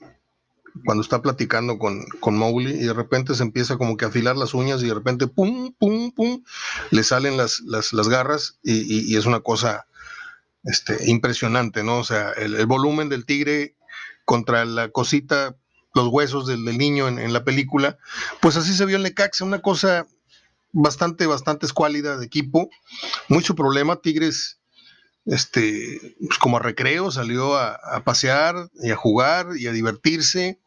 cuando 0.83 1.03
está 1.03 1.21
platicando 1.21 1.77
con, 1.77 2.05
con 2.19 2.35
Mowgli 2.35 2.71
y 2.71 2.85
de 2.85 2.93
repente 2.93 3.35
se 3.35 3.43
empieza 3.43 3.77
como 3.77 3.97
que 3.97 4.05
a 4.05 4.07
afilar 4.07 4.35
las 4.35 4.55
uñas 4.55 4.81
y 4.81 4.87
de 4.87 4.95
repente 4.95 5.27
pum, 5.27 5.73
pum, 5.77 6.11
pum, 6.11 6.43
le 6.89 7.03
salen 7.03 7.37
las, 7.37 7.59
las, 7.59 8.09
garras 8.09 8.57
y, 8.63 9.15
es 9.15 9.27
una 9.27 9.41
cosa 9.41 9.85
este, 10.63 11.07
impresionante, 11.07 11.83
¿no? 11.83 11.99
O 11.99 12.03
sea, 12.03 12.31
el, 12.31 12.65
volumen 12.65 13.07
del 13.07 13.25
tigre 13.25 13.75
contra 14.25 14.65
la 14.65 14.89
cosita, 14.89 15.55
los 15.93 16.07
huesos 16.07 16.47
del, 16.47 16.65
niño 16.65 17.07
en, 17.07 17.19
en, 17.19 17.31
la 17.31 17.43
película, 17.43 17.99
pues 18.41 18.57
así 18.57 18.73
se 18.73 18.85
vio 18.85 18.97
en 18.97 19.03
Necaxa, 19.03 19.45
una 19.45 19.61
cosa 19.61 20.07
bastante, 20.71 21.27
bastante 21.27 21.67
escuálida 21.67 22.17
de 22.17 22.25
equipo, 22.25 22.69
mucho 23.29 23.53
problema, 23.53 23.97
Tigres 23.97 24.56
este, 25.27 26.15
pues 26.25 26.39
como 26.39 26.57
a 26.57 26.61
recreo, 26.61 27.11
salió 27.11 27.57
a, 27.57 28.01
pasear 28.03 28.69
y 28.81 28.91
a 28.91 28.95
jugar 28.95 29.47
y 29.57 29.67
a 29.67 29.73
divertirse. 29.73 30.59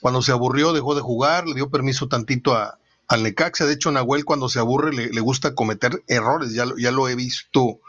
Cuando 0.00 0.22
se 0.22 0.32
aburrió 0.32 0.72
dejó 0.72 0.94
de 0.94 1.00
jugar, 1.00 1.46
le 1.46 1.54
dio 1.54 1.70
permiso 1.70 2.06
tantito 2.06 2.54
a, 2.54 2.78
al 3.08 3.22
Necaxa. 3.22 3.64
De 3.64 3.72
hecho, 3.72 3.90
Nahuel 3.90 4.26
cuando 4.26 4.50
se 4.50 4.58
aburre 4.58 4.92
le, 4.92 5.20
gusta 5.20 5.54
cometer 5.54 6.02
errores. 6.06 6.52
Ya, 6.52 6.66
ya 6.76 6.90
lo 6.90 7.08
he 7.08 7.14
visto 7.14 7.80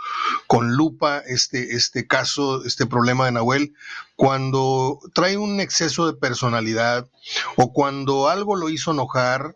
con 0.47 0.75
lupa 0.75 1.19
este, 1.19 1.75
este 1.75 2.07
caso, 2.07 2.63
este 2.63 2.85
problema 2.85 3.25
de 3.25 3.33
Nahuel. 3.33 3.73
Cuando 4.15 4.99
trae 5.13 5.37
un 5.37 5.59
exceso 5.59 6.07
de 6.07 6.17
personalidad 6.17 7.09
o 7.57 7.73
cuando 7.73 8.29
algo 8.29 8.55
lo 8.55 8.69
hizo 8.69 8.91
enojar 8.91 9.55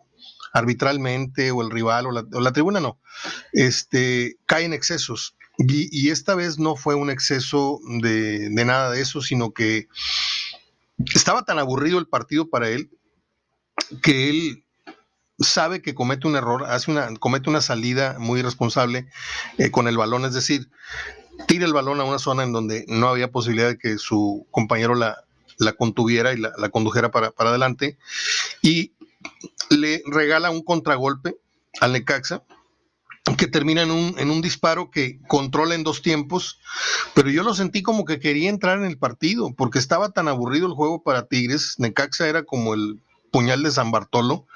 arbitralmente 0.52 1.52
o 1.52 1.62
el 1.62 1.70
rival 1.70 2.06
o 2.06 2.12
la, 2.12 2.26
o 2.32 2.40
la 2.40 2.52
tribuna 2.52 2.80
no, 2.80 2.98
este, 3.52 4.36
cae 4.46 4.64
en 4.64 4.72
excesos 4.72 5.36
y, 5.68 6.10
esta 6.10 6.34
vez 6.34 6.58
no 6.58 6.76
fue 6.76 6.94
un 6.94 7.10
exceso 7.10 7.80
de, 8.00 8.48
nada 8.50 8.90
de 8.90 9.02
eso, 9.02 9.20
sino 9.20 9.52
que 9.52 9.88
estaba 11.14 11.44
tan 11.44 11.58
aburrido 11.58 11.98
el 11.98 12.06
partido 12.06 12.48
para 12.48 12.70
él 12.70 12.90
que 14.02 14.30
él 14.30 14.64
sabe 15.38 15.82
que 15.82 15.94
comete 15.94 16.26
un 16.26 16.36
error, 16.36 16.64
hace 16.64 16.90
una, 16.90 17.14
comete 17.16 17.50
una 17.50 17.60
salida 17.60 18.16
muy 18.18 18.40
irresponsable 18.40 19.08
eh, 19.58 19.70
con 19.70 19.88
el 19.88 19.96
balón, 19.96 20.24
es 20.24 20.34
decir, 20.34 20.70
tira 21.46 21.66
el 21.66 21.72
balón 21.72 22.00
a 22.00 22.04
una 22.04 22.18
zona 22.18 22.42
en 22.42 22.52
donde 22.52 22.84
no 22.88 23.08
había 23.08 23.30
posibilidad 23.30 23.68
de 23.68 23.78
que 23.78 23.98
su 23.98 24.46
compañero 24.50 24.94
la, 24.94 25.24
la 25.58 25.72
contuviera 25.72 26.32
y 26.32 26.38
la, 26.38 26.52
la 26.56 26.68
condujera 26.68 27.10
para, 27.10 27.30
para, 27.32 27.50
adelante 27.50 27.98
y 28.62 28.92
le 29.70 30.02
regala 30.06 30.50
un 30.50 30.62
contragolpe 30.62 31.36
al 31.80 31.92
Necaxa 31.92 32.44
que 33.36 33.46
termina 33.46 33.82
en 33.82 33.90
un, 33.90 34.14
en 34.18 34.30
un 34.30 34.40
disparo 34.40 34.90
que 34.90 35.20
controla 35.28 35.74
en 35.74 35.84
dos 35.84 36.02
tiempos, 36.02 36.58
pero 37.14 37.30
yo 37.30 37.42
lo 37.42 37.54
sentí 37.54 37.82
como 37.82 38.04
que 38.04 38.18
quería 38.18 38.50
entrar 38.50 38.78
en 38.78 38.84
el 38.84 38.98
partido, 38.98 39.54
porque 39.54 39.78
estaba 39.78 40.10
tan 40.10 40.28
aburrido 40.28 40.66
el 40.66 40.74
juego 40.74 41.02
para 41.02 41.26
Tigres, 41.26 41.76
Necaxa 41.78 42.28
era 42.28 42.44
como 42.44 42.74
el 42.74 43.02
puñal 43.30 43.62
de 43.62 43.70
San 43.70 43.90
Bartolo, 43.90 44.46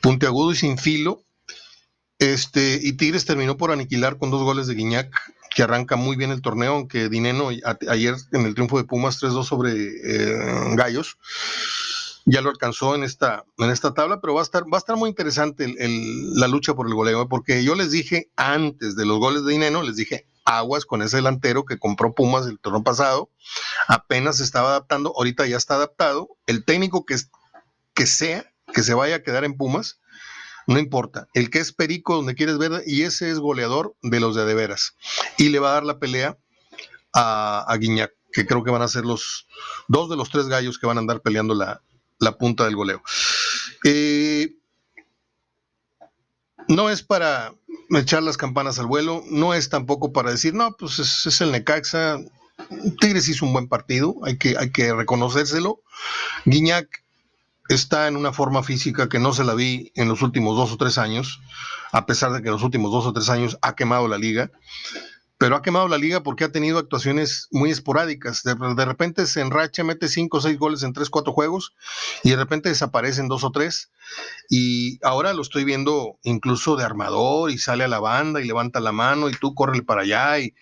puntiagudo 0.00 0.52
y 0.52 0.56
sin 0.56 0.78
filo, 0.78 1.22
este, 2.18 2.80
y 2.82 2.94
Tigres 2.94 3.26
terminó 3.26 3.56
por 3.56 3.70
aniquilar 3.70 4.18
con 4.18 4.30
dos 4.30 4.42
goles 4.42 4.66
de 4.66 4.74
Guiñac, 4.74 5.10
que 5.54 5.62
arranca 5.62 5.96
muy 5.96 6.16
bien 6.16 6.30
el 6.30 6.42
torneo, 6.42 6.74
aunque 6.74 7.08
Dineno 7.08 7.48
ayer 7.88 8.14
en 8.32 8.46
el 8.46 8.54
triunfo 8.54 8.76
de 8.78 8.84
Pumas 8.84 9.22
3-2 9.22 9.44
sobre 9.44 9.72
eh, 9.72 10.74
Gallos, 10.74 11.16
ya 12.26 12.40
lo 12.40 12.50
alcanzó 12.50 12.96
en 12.96 13.04
esta, 13.04 13.44
en 13.56 13.70
esta 13.70 13.94
tabla, 13.94 14.20
pero 14.20 14.34
va 14.34 14.40
a 14.40 14.42
estar, 14.42 14.64
va 14.64 14.76
a 14.76 14.78
estar 14.78 14.96
muy 14.96 15.08
interesante 15.08 15.72
la 15.78 16.48
lucha 16.48 16.74
por 16.74 16.88
el 16.88 16.94
goleo, 16.94 17.22
¿eh? 17.22 17.26
porque 17.30 17.62
yo 17.62 17.76
les 17.76 17.92
dije 17.92 18.30
antes 18.34 18.96
de 18.96 19.06
los 19.06 19.18
goles 19.18 19.44
de 19.44 19.52
Dineno, 19.52 19.82
les 19.82 19.94
dije 19.94 20.26
aguas 20.44 20.84
con 20.84 21.02
ese 21.02 21.16
delantero 21.16 21.64
que 21.64 21.78
compró 21.78 22.14
Pumas 22.14 22.46
el 22.46 22.58
torneo 22.58 22.82
pasado, 22.82 23.30
apenas 23.86 24.38
se 24.38 24.42
estaba 24.42 24.70
adaptando, 24.70 25.12
ahorita 25.16 25.46
ya 25.46 25.56
está 25.56 25.76
adaptado, 25.76 26.28
el 26.46 26.64
técnico 26.64 27.06
que, 27.06 27.16
que 27.94 28.06
sea, 28.06 28.52
que 28.72 28.82
se 28.82 28.94
vaya 28.94 29.16
a 29.16 29.22
quedar 29.22 29.44
en 29.44 29.56
Pumas, 29.56 30.00
no 30.66 30.80
importa, 30.80 31.28
el 31.32 31.48
que 31.48 31.60
es 31.60 31.72
perico 31.72 32.16
donde 32.16 32.34
quieres 32.34 32.58
ver, 32.58 32.82
y 32.86 33.02
ese 33.02 33.30
es 33.30 33.38
goleador 33.38 33.94
de 34.02 34.18
los 34.18 34.34
de 34.34 34.44
de 34.44 34.54
veras, 34.54 34.96
y 35.38 35.50
le 35.50 35.60
va 35.60 35.70
a 35.70 35.74
dar 35.74 35.84
la 35.84 36.00
pelea 36.00 36.36
a, 37.12 37.64
a 37.68 37.76
Guiñac, 37.76 38.12
que 38.32 38.46
creo 38.46 38.64
que 38.64 38.72
van 38.72 38.82
a 38.82 38.88
ser 38.88 39.04
los 39.04 39.46
dos 39.86 40.10
de 40.10 40.16
los 40.16 40.30
tres 40.30 40.48
gallos 40.48 40.78
que 40.78 40.88
van 40.88 40.98
a 40.98 41.00
andar 41.00 41.22
peleando 41.22 41.54
la, 41.54 41.82
la 42.18 42.38
punta 42.38 42.64
del 42.64 42.76
goleo. 42.76 43.02
Eh, 43.84 44.54
no 46.68 46.90
es 46.90 47.02
para 47.02 47.54
echar 47.90 48.22
las 48.22 48.36
campanas 48.36 48.78
al 48.78 48.86
vuelo, 48.86 49.22
no 49.30 49.54
es 49.54 49.68
tampoco 49.68 50.12
para 50.12 50.30
decir, 50.30 50.54
no, 50.54 50.72
pues 50.76 50.98
es, 50.98 51.40
el 51.40 51.52
Necaxa. 51.52 52.18
Tigres 53.00 53.28
hizo 53.28 53.44
un 53.44 53.52
buen 53.52 53.68
partido, 53.68 54.16
hay 54.24 54.38
que, 54.38 54.56
hay 54.58 54.70
que 54.70 54.92
reconocérselo. 54.92 55.82
Guiñac 56.46 57.04
está 57.68 58.08
en 58.08 58.16
una 58.16 58.32
forma 58.32 58.62
física 58.62 59.08
que 59.08 59.18
no 59.18 59.32
se 59.32 59.44
la 59.44 59.54
vi 59.54 59.92
en 59.94 60.08
los 60.08 60.22
últimos 60.22 60.56
dos 60.56 60.72
o 60.72 60.76
tres 60.76 60.98
años, 60.98 61.40
a 61.92 62.06
pesar 62.06 62.32
de 62.32 62.42
que 62.42 62.48
en 62.48 62.54
los 62.54 62.62
últimos 62.62 62.90
dos 62.90 63.06
o 63.06 63.12
tres 63.12 63.28
años 63.28 63.58
ha 63.62 63.74
quemado 63.76 64.08
la 64.08 64.18
liga 64.18 64.50
pero 65.38 65.56
ha 65.56 65.62
quemado 65.62 65.86
la 65.88 65.98
liga 65.98 66.22
porque 66.22 66.44
ha 66.44 66.52
tenido 66.52 66.78
actuaciones 66.78 67.48
muy 67.50 67.70
esporádicas. 67.70 68.42
De, 68.42 68.84
repente 68.84 69.26
se 69.26 69.42
enracha, 69.42 69.84
mete 69.84 70.08
cinco 70.08 70.38
o 70.38 70.40
seis 70.40 70.58
goles 70.58 70.82
en 70.82 70.94
tres, 70.94 71.10
cuatro 71.10 71.32
juegos 71.32 71.74
y 72.22 72.30
de 72.30 72.36
repente 72.36 72.70
desaparecen 72.70 73.28
dos 73.28 73.44
o 73.44 73.50
tres. 73.50 73.90
Y 74.48 74.98
ahora 75.04 75.34
lo 75.34 75.42
estoy 75.42 75.64
viendo 75.64 76.18
incluso 76.22 76.76
de 76.76 76.84
armador 76.84 77.50
y 77.50 77.58
sale 77.58 77.84
a 77.84 77.88
la 77.88 78.00
banda 78.00 78.40
y 78.40 78.46
levanta 78.46 78.80
la 78.80 78.92
mano 78.92 79.28
y 79.28 79.34
tú 79.34 79.54
corre 79.54 79.82
para 79.82 80.02
allá 80.02 80.38
y, 80.38 80.54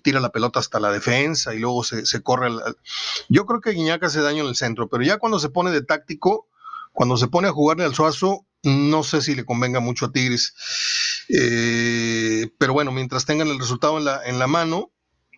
tira 0.00 0.20
la 0.20 0.30
pelota 0.30 0.58
hasta 0.58 0.80
la 0.80 0.90
defensa 0.90 1.54
y 1.54 1.60
luego 1.60 1.84
se, 1.84 2.22
corre. 2.22 2.50
Yo 3.28 3.46
creo 3.46 3.60
que 3.60 3.70
Guiñac 3.70 4.02
hace 4.02 4.20
daño 4.20 4.42
en 4.42 4.48
el 4.48 4.56
centro, 4.56 4.88
pero 4.88 5.04
ya 5.04 5.18
cuando 5.18 5.38
se 5.38 5.48
pone 5.48 5.70
de 5.70 5.82
táctico, 5.82 6.48
cuando 6.92 7.16
se 7.16 7.28
pone 7.28 7.48
a 7.48 7.52
jugarle 7.52 7.84
al 7.84 7.94
Suazo, 7.94 8.46
no 8.64 9.04
sé 9.04 9.22
si 9.22 9.34
le 9.34 9.44
convenga 9.44 9.80
mucho 9.80 10.06
a 10.06 10.12
Tigres. 10.12 10.54
Eh, 11.28 12.50
pero 12.58 12.72
bueno, 12.72 12.92
mientras 12.92 13.26
tengan 13.26 13.48
el 13.48 13.58
resultado 13.58 13.98
en 13.98 14.04
la, 14.04 14.24
en 14.24 14.38
la 14.38 14.46
mano, 14.46 14.90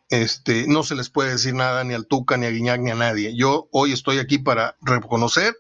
este, 0.09 0.67
no 0.67 0.83
se 0.83 0.97
les 0.97 1.09
puede 1.09 1.31
decir 1.31 1.55
nada 1.55 1.85
ni 1.85 1.95
al 1.95 2.07
Tuca, 2.07 2.37
ni 2.37 2.47
a 2.47 2.51
Guiñac, 2.51 2.81
ni 2.81 2.91
a 2.91 2.97
nadie. 2.97 3.37
Yo 3.37 3.69
hoy 3.71 3.93
estoy 3.93 4.19
aquí 4.19 4.39
para 4.39 4.77
reconocer 4.81 5.57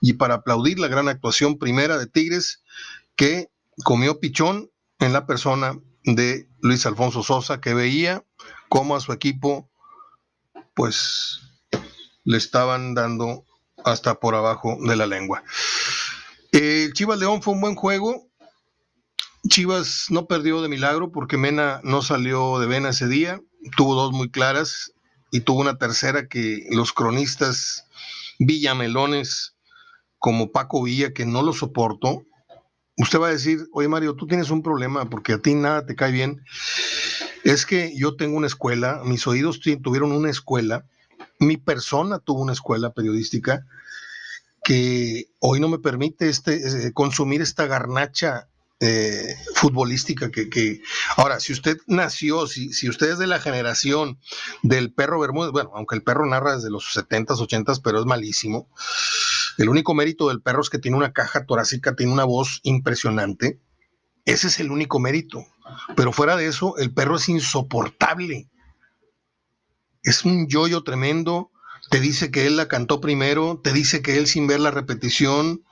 y 0.00 0.14
para 0.14 0.34
aplaudir 0.36 0.78
la 0.78 0.88
gran 0.88 1.08
actuación 1.08 1.58
primera 1.58 1.98
de 1.98 2.06
Tigres 2.06 2.62
que 3.14 3.50
comió 3.84 4.18
pichón 4.18 4.70
en 4.98 5.12
la 5.12 5.26
persona 5.26 5.78
de 6.04 6.48
Luis 6.60 6.86
Alfonso 6.86 7.22
Sosa, 7.22 7.60
que 7.60 7.74
veía 7.74 8.24
cómo 8.68 8.96
a 8.96 9.00
su 9.00 9.12
equipo, 9.12 9.70
pues, 10.74 11.40
le 12.24 12.38
estaban 12.38 12.94
dando 12.94 13.44
hasta 13.84 14.20
por 14.20 14.34
abajo 14.34 14.78
de 14.80 14.96
la 14.96 15.06
lengua. 15.06 15.42
El 16.52 16.92
Chivas 16.94 17.18
León 17.18 17.42
fue 17.42 17.54
un 17.54 17.60
buen 17.60 17.74
juego. 17.74 18.29
Chivas 19.48 20.06
no 20.10 20.26
perdió 20.26 20.62
de 20.62 20.68
milagro 20.68 21.12
porque 21.12 21.36
Mena 21.36 21.80
no 21.82 22.02
salió 22.02 22.58
de 22.58 22.66
vena 22.66 22.90
ese 22.90 23.08
día. 23.08 23.40
Tuvo 23.76 23.94
dos 23.94 24.12
muy 24.12 24.30
claras 24.30 24.92
y 25.30 25.40
tuvo 25.40 25.60
una 25.60 25.78
tercera 25.78 26.28
que 26.28 26.66
los 26.70 26.92
cronistas 26.92 27.86
villamelones 28.38 29.54
como 30.18 30.52
Paco 30.52 30.82
Villa, 30.82 31.12
que 31.12 31.24
no 31.24 31.42
lo 31.42 31.52
soportó. 31.52 32.24
Usted 32.96 33.18
va 33.18 33.28
a 33.28 33.32
decir, 33.32 33.66
oye 33.72 33.88
Mario, 33.88 34.14
tú 34.14 34.26
tienes 34.26 34.50
un 34.50 34.62
problema 34.62 35.08
porque 35.08 35.32
a 35.32 35.38
ti 35.38 35.54
nada 35.54 35.86
te 35.86 35.96
cae 35.96 36.12
bien. 36.12 36.44
Es 37.42 37.64
que 37.64 37.96
yo 37.96 38.16
tengo 38.16 38.36
una 38.36 38.46
escuela, 38.46 39.00
mis 39.04 39.26
oídos 39.26 39.60
tuvieron 39.60 40.12
una 40.12 40.28
escuela, 40.28 40.84
mi 41.38 41.56
persona 41.56 42.18
tuvo 42.18 42.42
una 42.42 42.52
escuela 42.52 42.92
periodística 42.92 43.64
que 44.62 45.30
hoy 45.38 45.58
no 45.58 45.70
me 45.70 45.78
permite 45.78 46.28
este, 46.28 46.88
eh, 46.88 46.92
consumir 46.92 47.40
esta 47.40 47.66
garnacha 47.66 48.49
eh, 48.80 49.36
futbolística 49.54 50.30
que, 50.30 50.80
Ahora, 51.16 51.38
si 51.38 51.52
usted 51.52 51.78
nació, 51.86 52.46
si, 52.46 52.72
si 52.72 52.88
usted 52.88 53.10
es 53.10 53.18
de 53.18 53.26
la 53.26 53.38
generación 53.38 54.18
del 54.62 54.92
perro 54.92 55.20
Bermúdez, 55.20 55.52
bueno, 55.52 55.70
aunque 55.74 55.96
el 55.96 56.02
perro 56.02 56.26
narra 56.26 56.56
desde 56.56 56.70
los 56.70 56.84
70s, 56.96 57.36
80s, 57.36 57.80
pero 57.84 58.00
es 58.00 58.06
malísimo, 58.06 58.68
el 59.58 59.68
único 59.68 59.94
mérito 59.94 60.28
del 60.28 60.40
perro 60.40 60.62
es 60.62 60.70
que 60.70 60.78
tiene 60.78 60.96
una 60.96 61.12
caja 61.12 61.44
torácica, 61.44 61.94
tiene 61.94 62.12
una 62.12 62.24
voz 62.24 62.60
impresionante, 62.62 63.60
ese 64.24 64.46
es 64.48 64.60
el 64.60 64.70
único 64.70 64.98
mérito. 64.98 65.44
Pero 65.96 66.12
fuera 66.12 66.36
de 66.36 66.46
eso, 66.46 66.76
el 66.78 66.92
perro 66.92 67.16
es 67.16 67.28
insoportable. 67.28 68.48
Es 70.02 70.24
un 70.24 70.48
yoyo 70.48 70.82
tremendo 70.82 71.50
te 71.90 71.98
dice 71.98 72.30
que 72.30 72.46
él 72.46 72.56
la 72.56 72.68
cantó 72.68 73.00
primero, 73.00 73.60
te 73.62 73.72
dice 73.72 74.00
que 74.00 74.16
él 74.16 74.28
sin 74.28 74.46
ver 74.46 74.60
la 74.60 74.70
repetición, 74.70 75.64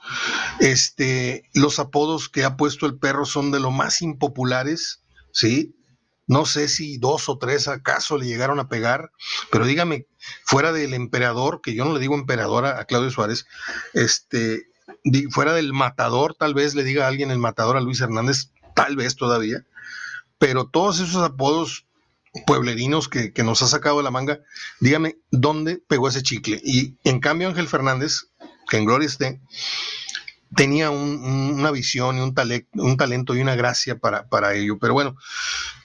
este, 0.59 1.49
los 1.53 1.79
apodos 1.79 2.27
que 2.27 2.43
ha 2.43 2.57
puesto 2.57 2.85
el 2.85 2.99
perro 2.99 3.25
son 3.25 3.51
de 3.51 3.61
lo 3.61 3.71
más 3.71 4.01
impopulares, 4.01 5.01
¿sí? 5.31 5.77
No 6.27 6.45
sé 6.45 6.67
si 6.67 6.97
dos 6.97 7.29
o 7.29 7.37
tres 7.37 7.69
acaso 7.69 8.17
le 8.17 8.27
llegaron 8.27 8.59
a 8.59 8.67
pegar, 8.67 9.11
pero 9.49 9.65
dígame, 9.65 10.07
fuera 10.43 10.73
del 10.73 10.93
emperador, 10.93 11.61
que 11.61 11.73
yo 11.73 11.85
no 11.85 11.93
le 11.93 12.01
digo 12.01 12.15
emperador 12.15 12.65
a, 12.65 12.83
Claudio 12.83 13.11
Suárez, 13.11 13.47
este, 13.93 14.67
fuera 15.31 15.53
del 15.53 15.71
matador, 15.71 16.35
tal 16.37 16.53
vez 16.53 16.75
le 16.75 16.83
diga 16.83 17.05
a 17.05 17.07
alguien 17.07 17.31
el 17.31 17.39
matador 17.39 17.77
a 17.77 17.81
Luis 17.81 18.01
Hernández, 18.01 18.51
tal 18.75 18.97
vez 18.97 19.15
todavía, 19.15 19.65
pero 20.37 20.67
todos 20.67 20.99
esos 20.99 21.23
apodos 21.23 21.85
pueblerinos 22.45 23.07
que, 23.07 23.31
nos 23.43 23.61
ha 23.61 23.67
sacado 23.67 23.97
de 23.97 24.03
la 24.03 24.11
manga, 24.11 24.39
dígame 24.79 25.17
dónde 25.31 25.81
pegó 25.87 26.09
ese 26.09 26.23
chicle. 26.23 26.59
Y 26.63 26.97
en 27.03 27.19
cambio 27.19 27.47
Ángel 27.47 27.67
Fernández, 27.67 28.29
que 28.69 28.77
en 28.77 28.85
gloria 28.85 29.07
esté, 29.07 29.41
tenía 30.55 30.89
una 30.89 31.71
visión 31.71 32.17
y 32.17 32.21
un, 32.21 32.33
un 32.73 32.97
talento 32.97 33.35
y 33.35 33.41
una 33.41 33.55
gracia 33.55 33.97
para, 33.97 34.27
para 34.27 34.53
ello. 34.55 34.77
Pero 34.79 34.93
bueno, 34.93 35.15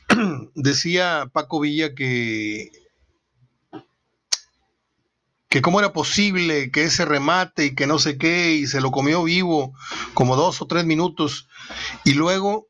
decía 0.55 1.31
Paco 1.33 1.61
Villa 1.61 1.95
que 1.95 2.71
que 5.55 5.63
cómo 5.63 5.79
era 5.79 5.93
posible 5.93 6.73
que 6.73 6.83
ese 6.83 7.05
remate 7.05 7.67
y 7.67 7.75
que 7.77 7.87
no 7.87 8.01
sé 8.01 8.19
qué, 8.19 8.55
y 8.55 8.67
se 8.67 8.81
lo 8.81 8.91
comió 8.91 9.23
vivo 9.23 9.73
como 10.13 10.35
dos 10.35 10.61
o 10.61 10.67
tres 10.67 10.85
minutos, 10.85 11.47
y 12.03 12.15
luego 12.15 12.67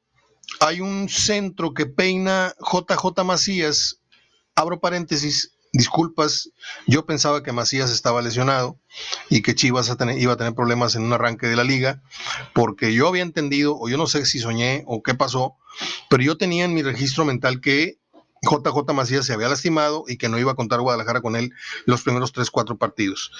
hay 0.61 0.81
un 0.81 1.09
centro 1.09 1.75
que 1.75 1.87
peina 1.87 2.55
JJ 2.61 3.25
Macías, 3.25 4.01
abro 4.55 4.81
paréntesis, 4.81 5.53
disculpas, 5.73 6.51
yo 6.87 7.05
pensaba 7.05 7.43
que 7.43 7.53
Macías 7.53 7.91
estaba 7.91 8.23
lesionado 8.23 8.79
y 9.29 9.43
que 9.43 9.57
Chivas 9.57 9.93
iba 10.17 10.33
a 10.33 10.37
tener 10.37 10.55
problemas 10.55 10.95
en 10.95 11.03
un 11.03 11.13
arranque 11.13 11.49
de 11.49 11.57
la 11.57 11.65
liga, 11.65 12.01
porque 12.55 12.95
yo 12.95 13.09
había 13.09 13.23
entendido, 13.23 13.77
o 13.77 13.89
yo 13.89 13.97
no 13.97 14.07
sé 14.07 14.25
si 14.25 14.39
soñé 14.39 14.85
o 14.87 15.03
qué 15.03 15.15
pasó, 15.15 15.57
pero 16.09 16.23
yo 16.23 16.39
tenía 16.39 16.65
en 16.65 16.75
mi 16.75 16.83
registro 16.83 17.25
mental 17.25 17.61
que 17.61 17.99
JJ 18.43 18.93
Macías 18.95 19.27
se 19.27 19.33
había 19.33 19.49
lastimado 19.49 20.05
y 20.07 20.17
que 20.17 20.29
no 20.29 20.39
iba 20.39 20.53
a 20.53 20.55
contar 20.55 20.81
Guadalajara 20.81 21.21
con 21.21 21.35
él 21.35 21.53
los 21.87 22.03
primeros 22.03 22.33
3, 22.33 22.51
4 22.51 22.79
partidos. 22.79 23.33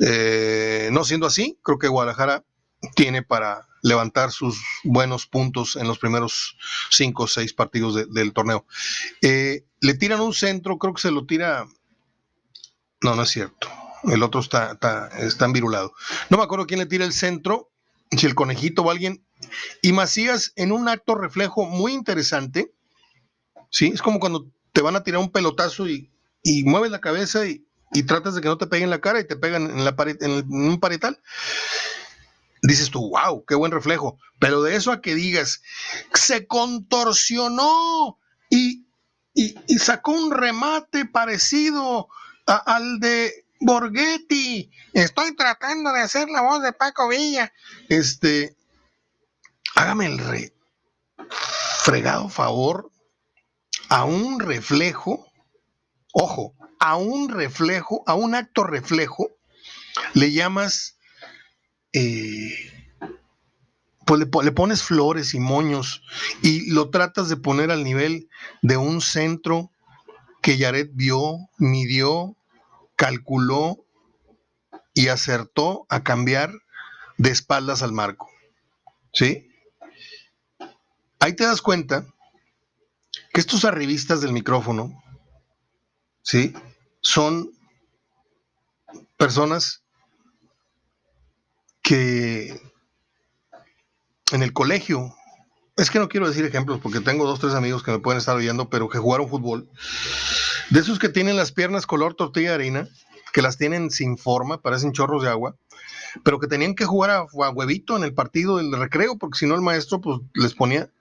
Eh, 0.00 0.88
no 0.92 1.04
siendo 1.04 1.26
así, 1.26 1.58
creo 1.62 1.78
que 1.78 1.88
Guadalajara 1.88 2.44
tiene 2.96 3.22
para 3.22 3.68
levantar 3.82 4.32
sus 4.32 4.62
buenos 4.84 5.26
puntos 5.26 5.76
en 5.76 5.86
los 5.86 5.98
primeros 5.98 6.56
cinco 6.90 7.24
o 7.24 7.28
seis 7.28 7.52
partidos 7.52 7.94
del 8.12 8.32
torneo. 8.32 8.66
Eh, 9.22 9.64
le 9.80 9.94
tiran 9.94 10.20
un 10.20 10.34
centro, 10.34 10.78
creo 10.78 10.94
que 10.94 11.02
se 11.02 11.10
lo 11.10 11.26
tira. 11.26 11.66
No, 13.00 13.14
no 13.14 13.22
es 13.22 13.30
cierto. 13.30 13.68
El 14.04 14.22
otro 14.22 14.40
está, 14.40 14.72
está, 14.72 15.08
está 15.18 15.44
envirulado. 15.44 15.92
No 16.28 16.38
me 16.38 16.44
acuerdo 16.44 16.66
quién 16.66 16.80
le 16.80 16.86
tira 16.86 17.04
el 17.04 17.12
centro, 17.12 17.70
si 18.10 18.26
el 18.26 18.34
conejito 18.34 18.82
o 18.82 18.90
alguien. 18.90 19.24
Y 19.82 19.92
Macías, 19.92 20.52
en 20.56 20.72
un 20.72 20.88
acto 20.88 21.14
reflejo 21.14 21.64
muy 21.64 21.92
interesante, 21.92 22.72
¿sí? 23.70 23.90
Es 23.94 24.02
como 24.02 24.20
cuando 24.20 24.46
te 24.72 24.82
van 24.82 24.96
a 24.96 25.02
tirar 25.02 25.20
un 25.20 25.30
pelotazo 25.30 25.88
y, 25.88 26.10
y 26.42 26.64
mueves 26.64 26.90
la 26.90 27.00
cabeza 27.00 27.46
y, 27.46 27.66
y, 27.92 28.02
tratas 28.02 28.34
de 28.34 28.40
que 28.40 28.48
no 28.48 28.58
te 28.58 28.66
peguen 28.66 28.84
en 28.84 28.90
la 28.90 29.00
cara 29.00 29.20
y 29.20 29.26
te 29.26 29.36
pegan 29.36 29.70
en, 29.70 29.84
la 29.84 29.96
pared, 29.96 30.16
en 30.22 30.44
un 30.52 30.78
paretal 30.78 31.20
dices 32.62 32.90
tú, 32.90 33.10
wow, 33.10 33.44
qué 33.46 33.54
buen 33.54 33.72
reflejo. 33.72 34.18
Pero 34.38 34.62
de 34.62 34.76
eso 34.76 34.92
a 34.92 35.00
que 35.00 35.14
digas, 35.14 35.62
se 36.14 36.46
contorsionó 36.46 38.18
y, 38.48 38.86
sacó 39.78 40.12
un 40.12 40.30
remate 40.30 41.06
parecido 41.06 42.08
al 42.46 43.00
de 43.00 43.46
Borghetti. 43.60 44.70
Estoy 44.92 45.34
tratando 45.36 45.92
de 45.92 46.02
hacer 46.02 46.28
la 46.28 46.42
voz 46.42 46.62
de 46.62 46.72
Paco 46.72 47.08
Villa. 47.08 47.52
Este, 47.88 48.56
hágame 49.74 50.06
el 50.06 50.18
re, 50.18 50.52
fregado 51.82 52.28
favor 52.28 52.90
a 53.88 54.04
un 54.04 54.40
reflejo, 54.40 55.26
ojo, 56.12 56.54
a 56.78 56.96
un 56.96 57.28
reflejo, 57.28 58.02
a 58.06 58.14
un 58.14 58.34
acto 58.34 58.64
reflejo, 58.64 59.30
le 60.14 60.32
llamas 60.32 60.96
eh, 61.92 62.54
pues 64.06 64.20
le, 64.44 64.52
pones 64.52 64.82
flores 64.82 65.34
y 65.34 65.40
moños 65.40 66.02
y 66.42 66.70
lo 66.72 66.90
tratas 66.90 67.28
de 67.28 67.36
poner 67.36 67.70
al 67.70 67.84
nivel 67.84 68.28
de 68.60 68.76
un 68.76 69.00
centro 69.00 69.70
que 70.42 70.56
Yaret 70.56 70.90
vio, 70.94 71.48
midió, 71.58 72.36
calculó 72.96 73.84
y 74.94 75.08
acertó 75.08 75.86
a 75.88 76.02
cambiar 76.02 76.52
de 77.18 77.30
espaldas 77.30 77.82
al 77.82 77.92
marco. 77.92 78.28
¿Sí? 79.12 79.48
Ahí 81.20 81.34
te 81.34 81.44
das 81.44 81.62
cuenta 81.62 82.06
que 83.32 83.40
estos 83.40 83.64
arribistas 83.64 84.20
del 84.20 84.32
micrófono, 84.32 85.02
¿sí? 86.22 86.52
Son 87.00 87.52
personas 89.16 89.79
que 91.90 92.62
en 94.30 94.44
el 94.44 94.52
colegio, 94.52 95.12
es 95.76 95.90
que 95.90 95.98
no 95.98 96.08
quiero 96.08 96.28
decir 96.28 96.44
ejemplos 96.44 96.78
porque 96.80 97.00
tengo 97.00 97.26
dos, 97.26 97.40
tres 97.40 97.54
amigos 97.54 97.82
que 97.82 97.90
me 97.90 97.98
pueden 97.98 98.18
estar 98.18 98.36
oyendo, 98.36 98.70
pero 98.70 98.88
que 98.88 98.98
jugaron 98.98 99.28
fútbol, 99.28 99.68
de 100.70 100.78
esos 100.78 101.00
que 101.00 101.08
tienen 101.08 101.34
las 101.34 101.50
piernas 101.50 101.88
color 101.88 102.14
tortilla 102.14 102.50
de 102.50 102.54
harina, 102.54 102.88
que 103.32 103.42
las 103.42 103.56
tienen 103.56 103.90
sin 103.90 104.18
forma, 104.18 104.62
parecen 104.62 104.92
chorros 104.92 105.24
de 105.24 105.30
agua, 105.30 105.56
pero 106.22 106.38
que 106.38 106.46
tenían 106.46 106.76
que 106.76 106.84
jugar 106.84 107.10
a, 107.10 107.24
huevito 107.24 107.96
en 107.96 108.04
el 108.04 108.14
partido 108.14 108.58
del 108.58 108.70
recreo, 108.70 109.18
porque 109.18 109.40
si 109.40 109.46
no 109.46 109.56
el 109.56 109.60
maestro 109.60 110.00
pues 110.00 110.20
les 110.34 110.54
ponía 110.54 110.92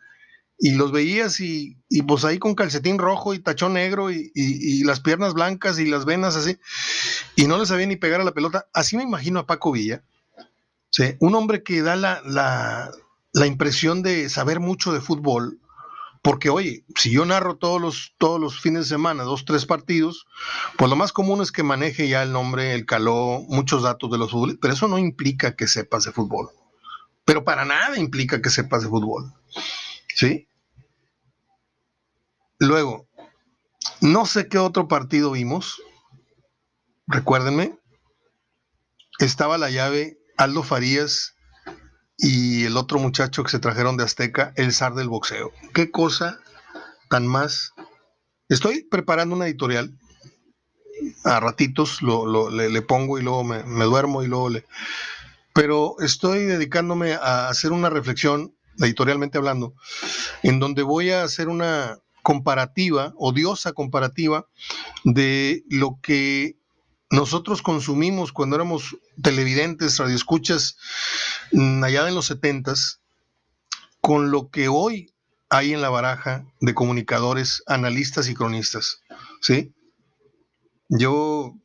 y 0.57 0.71
los 0.71 0.91
veías 0.91 1.39
y, 1.39 1.77
pues 2.07 2.25
ahí 2.25 2.39
con 2.39 2.55
calcetín 2.55 2.97
rojo 2.97 3.35
y 3.35 3.39
tachón 3.39 3.73
negro 3.73 4.09
y, 4.09 4.31
y, 4.33 4.83
las 4.85 5.01
piernas 5.01 5.35
blancas 5.35 5.77
y 5.77 5.85
las 5.85 6.05
venas 6.05 6.35
así, 6.35 6.57
y 7.35 7.45
no 7.45 7.59
les 7.59 7.67
sabía 7.67 7.85
ni 7.85 7.95
pegar 7.95 8.21
a 8.21 8.23
la 8.23 8.33
pelota. 8.33 8.65
Así 8.73 8.97
me 8.97 9.03
imagino 9.03 9.37
a 9.37 9.45
Paco 9.45 9.71
Villa, 9.71 10.03
Sí, 10.91 11.15
un 11.19 11.35
hombre 11.35 11.63
que 11.63 11.81
da 11.81 11.95
la, 11.95 12.21
la, 12.25 13.45
impresión 13.45 14.01
de 14.01 14.27
saber 14.29 14.59
mucho 14.59 14.91
de 14.91 15.01
fútbol, 15.01 15.59
porque 16.23 16.49
oye, 16.49 16.83
si 16.95 17.11
yo 17.11 17.25
narro 17.25 17.57
todos 17.57 17.79
los, 17.79 18.13
todos 18.17 18.39
los 18.39 18.59
fines 18.59 18.81
de 18.81 18.95
semana, 18.95 19.23
dos, 19.23 19.45
tres 19.45 19.65
partidos, 19.65 20.25
pues 20.77 20.89
lo 20.89 20.95
más 20.95 21.13
común 21.13 21.41
es 21.41 21.51
que 21.51 21.63
maneje 21.63 22.09
ya 22.09 22.23
el 22.23 22.31
nombre, 22.31 22.73
el 22.73 22.85
caló, 22.85 23.43
muchos 23.47 23.83
datos 23.83 24.09
de 24.09 24.17
los 24.17 24.31
fútbol, 24.31 24.57
pero 24.59 24.73
eso 24.73 24.87
no 24.87 24.97
implica 24.97 25.55
que 25.55 25.67
sepas 25.67 26.05
de 26.05 26.11
fútbol. 26.11 26.49
Pero 27.23 27.43
para 27.43 27.65
nada 27.65 27.97
implica 27.99 28.41
que 28.41 28.49
sepas 28.49 28.81
de 28.81 28.89
fútbol. 28.89 29.31
¿Sí? 30.15 30.47
Luego, 32.57 33.07
no 34.01 34.25
sé 34.25 34.47
qué 34.47 34.57
otro 34.57 34.87
partido 34.87 35.31
vimos. 35.31 35.81
Recuérdenme. 37.07 37.77
Estaba 39.19 39.57
la 39.57 39.69
llave 39.69 40.18
Aldo 40.39 40.63
Farías 40.63 41.35
y 42.17 42.63
el 42.63 42.77
otro 42.77 42.97
muchacho 42.97 43.43
que 43.43 43.51
se 43.51 43.59
trajeron 43.59 43.97
de 43.97 44.05
Azteca, 44.05 44.53
el 44.55 44.71
zar 44.71 44.95
del 44.95 45.09
boxeo. 45.09 45.51
Qué 45.73 45.91
cosa 45.91 46.39
tan 47.09 47.27
más. 47.27 47.73
Estoy 48.47 48.87
preparando 48.89 49.35
una 49.35 49.47
editorial. 49.47 49.93
A 51.25 51.41
ratitos 51.41 52.01
lo, 52.01 52.49
le, 52.49 52.81
pongo 52.81 53.19
y 53.19 53.21
luego 53.21 53.43
me, 53.43 53.63
me, 53.63 53.83
duermo 53.83 54.23
y 54.23 54.27
luego 54.27 54.49
le. 54.49 54.65
Pero 55.53 55.95
estoy 55.99 56.45
dedicándome 56.45 57.13
a 57.15 57.49
hacer 57.49 57.73
una 57.73 57.89
reflexión, 57.89 58.55
editorialmente 58.77 59.37
hablando, 59.37 59.73
en 60.43 60.59
donde 60.59 60.83
voy 60.83 61.11
a 61.11 61.23
hacer 61.23 61.49
una 61.49 61.99
comparativa, 62.23 63.13
odiosa 63.17 63.73
comparativa, 63.73 64.45
de 65.03 65.63
lo 65.69 65.99
que 66.01 66.58
nosotros 67.09 67.61
consumimos 67.61 68.31
cuando 68.31 68.55
éramos 68.55 68.97
televidentes, 69.21 69.97
radioescuchas, 69.97 70.77
mm, 71.51 71.83
allá 71.83 72.07
en 72.07 72.15
los 72.15 72.27
setentas, 72.27 73.01
con 74.01 74.31
lo 74.31 74.49
que 74.49 74.67
hoy 74.67 75.13
hay 75.49 75.73
en 75.73 75.81
la 75.81 75.89
baraja 75.89 76.45
de 76.61 76.73
comunicadores, 76.73 77.63
analistas 77.65 78.29
y 78.29 78.35
cronistas. 78.35 79.01
¿sí? 79.41 79.73
Yo 80.87 81.55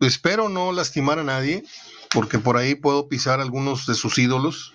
espero 0.00 0.48
no 0.48 0.72
lastimar 0.72 1.18
a 1.18 1.24
nadie, 1.24 1.64
porque 2.10 2.38
por 2.38 2.56
ahí 2.56 2.74
puedo 2.74 3.08
pisar 3.08 3.40
algunos 3.40 3.86
de 3.86 3.94
sus 3.94 4.18
ídolos, 4.18 4.74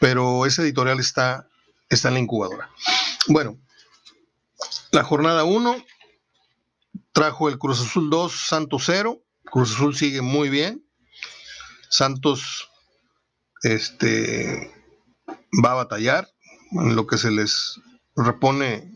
pero 0.00 0.46
ese 0.46 0.62
editorial 0.62 1.00
está 1.00 1.48
está 1.88 2.08
en 2.08 2.14
la 2.14 2.20
incubadora. 2.20 2.70
Bueno, 3.28 3.58
la 4.90 5.04
jornada 5.04 5.44
1 5.44 5.84
trajo 7.12 7.48
el 7.48 7.58
Cruz 7.58 7.80
Azul 7.80 8.10
2, 8.10 8.32
Santos 8.32 8.82
0. 8.86 9.20
Cruz 9.50 9.74
Azul 9.74 9.96
sigue 9.96 10.22
muy 10.22 10.48
bien. 10.48 10.84
Santos 11.88 12.68
este, 13.62 14.72
va 15.64 15.72
a 15.72 15.84
batallar 15.84 16.28
en 16.72 16.96
lo 16.96 17.06
que 17.06 17.18
se 17.18 17.30
les 17.30 17.80
repone 18.14 18.92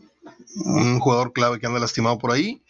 un 0.55 0.99
jugador 0.99 1.33
clave 1.33 1.59
que 1.59 1.67
anda 1.67 1.79
lastimado 1.79 2.17
por 2.17 2.31
ahí. 2.31 2.63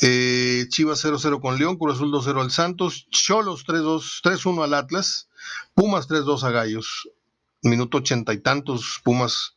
Eh, 0.00 0.66
Chivas 0.68 1.04
0-0 1.04 1.40
con 1.40 1.58
León, 1.58 1.76
Cruz 1.76 1.96
Azul 1.96 2.12
2-0 2.12 2.42
al 2.42 2.50
Santos, 2.50 3.08
Cholos 3.10 3.64
3-2, 3.66 4.22
3-1 4.22 4.64
al 4.64 4.74
Atlas, 4.74 5.28
Pumas 5.74 6.08
3-2 6.08 6.42
a 6.42 6.50
Gallos, 6.50 7.08
minuto 7.62 7.98
ochenta 7.98 8.32
y 8.34 8.38
tantos, 8.38 9.00
Pumas 9.04 9.56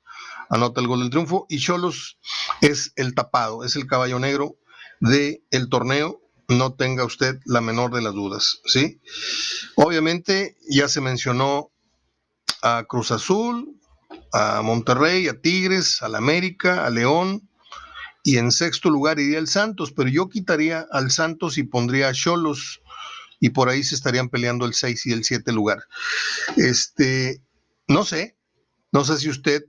anota 0.49 0.82
el 0.82 0.88
gol 0.88 1.02
del 1.02 1.10
triunfo 1.10 1.45
y 1.49 1.60
Cholos 1.60 2.17
es 2.62 2.93
el 2.95 3.15
tapado, 3.15 3.63
es 3.63 3.75
el 3.75 3.86
caballo 3.86 4.19
negro 4.19 4.58
del 4.99 5.43
el 5.52 5.69
torneo, 5.69 6.21
no 6.50 6.74
tenga 6.74 7.06
usted 7.06 7.40
la 7.46 7.62
menor 7.62 7.94
de 7.94 8.02
las 8.02 8.14
dudas, 8.14 8.60
¿sí? 8.66 9.00
Obviamente 9.76 10.58
ya 10.70 10.90
se 10.90 11.00
mencionó 11.00 11.72
a 12.62 12.84
Cruz 12.88 13.12
Azul, 13.12 13.80
a 14.34 14.62
Monterrey, 14.62 15.28
a 15.28 15.40
Tigres, 15.40 16.02
al 16.02 16.16
América, 16.16 16.86
a 16.86 16.90
León, 16.90 17.50
y 18.24 18.38
en 18.38 18.52
sexto 18.52 18.90
lugar 18.90 19.20
iría 19.20 19.40
el 19.40 19.48
Santos, 19.48 19.92
pero 19.92 20.10
yo 20.10 20.28
quitaría 20.28 20.86
al 20.92 21.12
Santos 21.12 21.58
y 21.58 21.64
pondría 21.64 22.10
a 22.10 22.14
Cholos 22.14 22.82
y 23.40 23.52
por 23.52 23.70
ahí 23.70 23.84
se 23.84 23.96
estarían 23.96 24.30
peleando 24.30 24.66
el 24.66 24.74
6 24.74 25.06
y 25.06 25.12
el 25.14 25.24
7 25.24 25.52
lugar. 25.54 25.84
Este, 26.58 27.42
no 27.88 28.04
sé, 28.04 28.38
no 28.92 29.06
sé 29.06 29.18
si 29.18 29.30
usted 29.30 29.64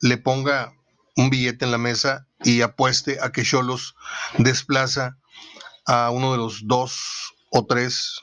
le 0.00 0.18
ponga 0.18 0.72
un 1.16 1.30
billete 1.30 1.64
en 1.64 1.72
la 1.72 1.78
mesa 1.78 2.28
y 2.44 2.60
apueste 2.60 3.18
a 3.20 3.32
que 3.32 3.42
Cholos 3.42 3.96
desplaza 4.38 5.18
a 5.90 6.08
uno 6.12 6.30
de 6.30 6.38
los 6.38 6.68
dos 6.68 7.34
o 7.50 7.66
tres, 7.66 8.20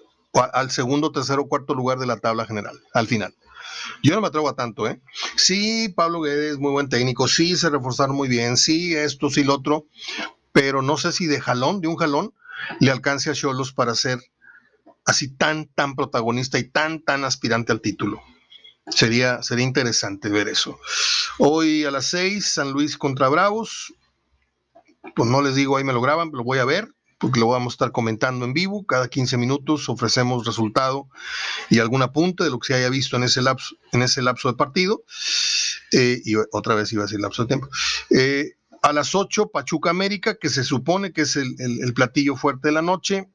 al 0.54 0.72
segundo, 0.72 1.12
tercero, 1.12 1.48
cuarto 1.48 1.74
lugar 1.74 2.00
de 2.00 2.06
la 2.06 2.16
tabla 2.16 2.46
general, 2.46 2.82
al 2.94 3.08
final. 3.08 3.36
Yo 4.02 4.16
no 4.16 4.22
me 4.22 4.28
atrevo 4.28 4.48
a 4.48 4.56
tanto, 4.56 4.88
¿eh? 4.88 5.02
Sí, 5.36 5.90
Pablo 5.90 6.22
Guedes, 6.22 6.60
muy 6.60 6.72
buen 6.72 6.88
técnico, 6.88 7.28
sí, 7.28 7.58
se 7.58 7.70
reforzaron 7.70 8.16
muy 8.16 8.30
bien, 8.30 8.56
sí, 8.56 8.96
esto, 8.96 9.30
sí, 9.30 9.44
lo 9.44 9.56
otro, 9.56 9.86
pero 10.54 10.82
no 10.82 10.96
sé 10.96 11.12
si 11.12 11.26
de 11.26 11.42
jalón, 11.42 11.82
de 11.82 11.90
un 11.90 11.98
jalón, 11.98 12.34
le 12.80 12.90
alcance 12.90 13.30
a 13.30 13.34
Cholos 13.34 13.74
para 13.74 13.96
ser 13.96 14.20
así 15.06 15.28
tan, 15.28 15.68
tan 15.68 15.96
protagonista 15.96 16.58
y 16.60 16.70
tan, 16.70 17.04
tan 17.04 17.26
aspirante 17.26 17.74
al 17.74 17.82
título. 17.82 18.22
Sería, 18.88 19.44
sería 19.44 19.66
interesante 19.66 20.30
ver 20.30 20.48
eso. 20.48 20.80
Hoy 21.38 21.84
a 21.84 21.92
las 21.92 22.06
seis, 22.06 22.48
San 22.48 22.72
Luis 22.72 22.98
contra 22.98 23.28
Bravos. 23.28 23.94
Pues 25.18 25.30
no 25.30 25.42
les 25.42 25.56
digo, 25.56 25.76
ahí 25.76 25.84
me 25.84 25.94
lo 25.94 26.00
graban, 26.00 26.32
lo 26.32 26.46
voy 26.46 26.60
a 26.60 26.66
ver 26.66 26.88
porque 27.18 27.40
lo 27.40 27.48
vamos 27.48 27.74
a 27.74 27.76
estar 27.76 27.92
comentando 27.92 28.46
en 28.46 28.54
vivo. 28.54 28.86
Cada 28.86 29.08
15 29.08 29.38
minutos 29.38 29.90
ofrecemos 29.90 30.46
resultado 30.46 31.08
y 31.70 31.80
algún 31.80 32.02
apunte 32.02 32.44
de 32.44 32.50
lo 32.50 32.60
que 32.60 32.68
se 32.68 32.76
haya 32.76 32.90
visto 32.90 33.18
en 33.18 33.24
ese 33.24 33.42
lapso, 33.42 33.76
en 33.92 34.04
ese 34.04 34.22
lapso 34.22 34.50
de 34.50 34.56
partido. 34.56 35.04
Eh, 35.92 36.22
y 36.24 36.36
otra 36.52 36.76
vez 36.76 36.92
iba 36.94 37.04
a 37.04 37.06
decir 37.06 37.20
lapso 37.20 37.44
de 37.44 37.48
tiempo. 37.48 37.70
Eh, 38.12 38.54
a 38.84 38.94
las 38.94 39.16
8, 39.16 39.50
Pachuca 39.50 39.90
América, 39.90 40.38
que 40.40 40.50
se 40.50 40.64
supone 40.64 41.12
que 41.12 41.22
es 41.22 41.36
el, 41.36 41.56
el, 41.60 41.94
platillo 41.94 42.36
fuerte 42.36 42.68
de 42.68 42.74
la 42.74 42.82
noche. 42.82 43.30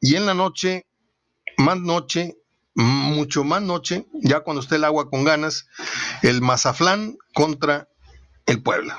Y 0.00 0.14
en 0.14 0.26
la 0.26 0.34
noche, 0.34 0.86
más 1.56 1.78
noche, 1.80 2.36
mucho 2.74 3.42
más 3.44 3.62
noche, 3.62 4.06
ya 4.14 4.40
cuando 4.40 4.60
esté 4.60 4.76
el 4.76 4.84
agua 4.84 5.10
con 5.10 5.24
ganas, 5.24 5.66
el 6.22 6.40
Mazaflán 6.40 7.16
contra 7.32 7.88
el 8.46 8.62
Puebla. 8.62 8.98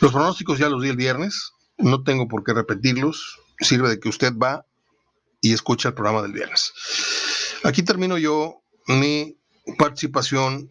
Los 0.00 0.12
pronósticos 0.12 0.58
ya 0.58 0.68
los 0.68 0.82
di 0.82 0.90
el 0.90 0.96
viernes 0.96 1.52
no 1.78 2.02
tengo 2.02 2.28
por 2.28 2.44
qué 2.44 2.52
repetirlos, 2.52 3.40
sirve 3.60 3.88
de 3.88 4.00
que 4.00 4.08
usted 4.08 4.36
va 4.36 4.66
y 5.40 5.52
escucha 5.52 5.88
el 5.88 5.94
programa 5.94 6.22
del 6.22 6.32
viernes. 6.32 6.72
Aquí 7.64 7.82
termino 7.82 8.18
yo 8.18 8.62
mi 8.86 9.36
participación 9.76 10.70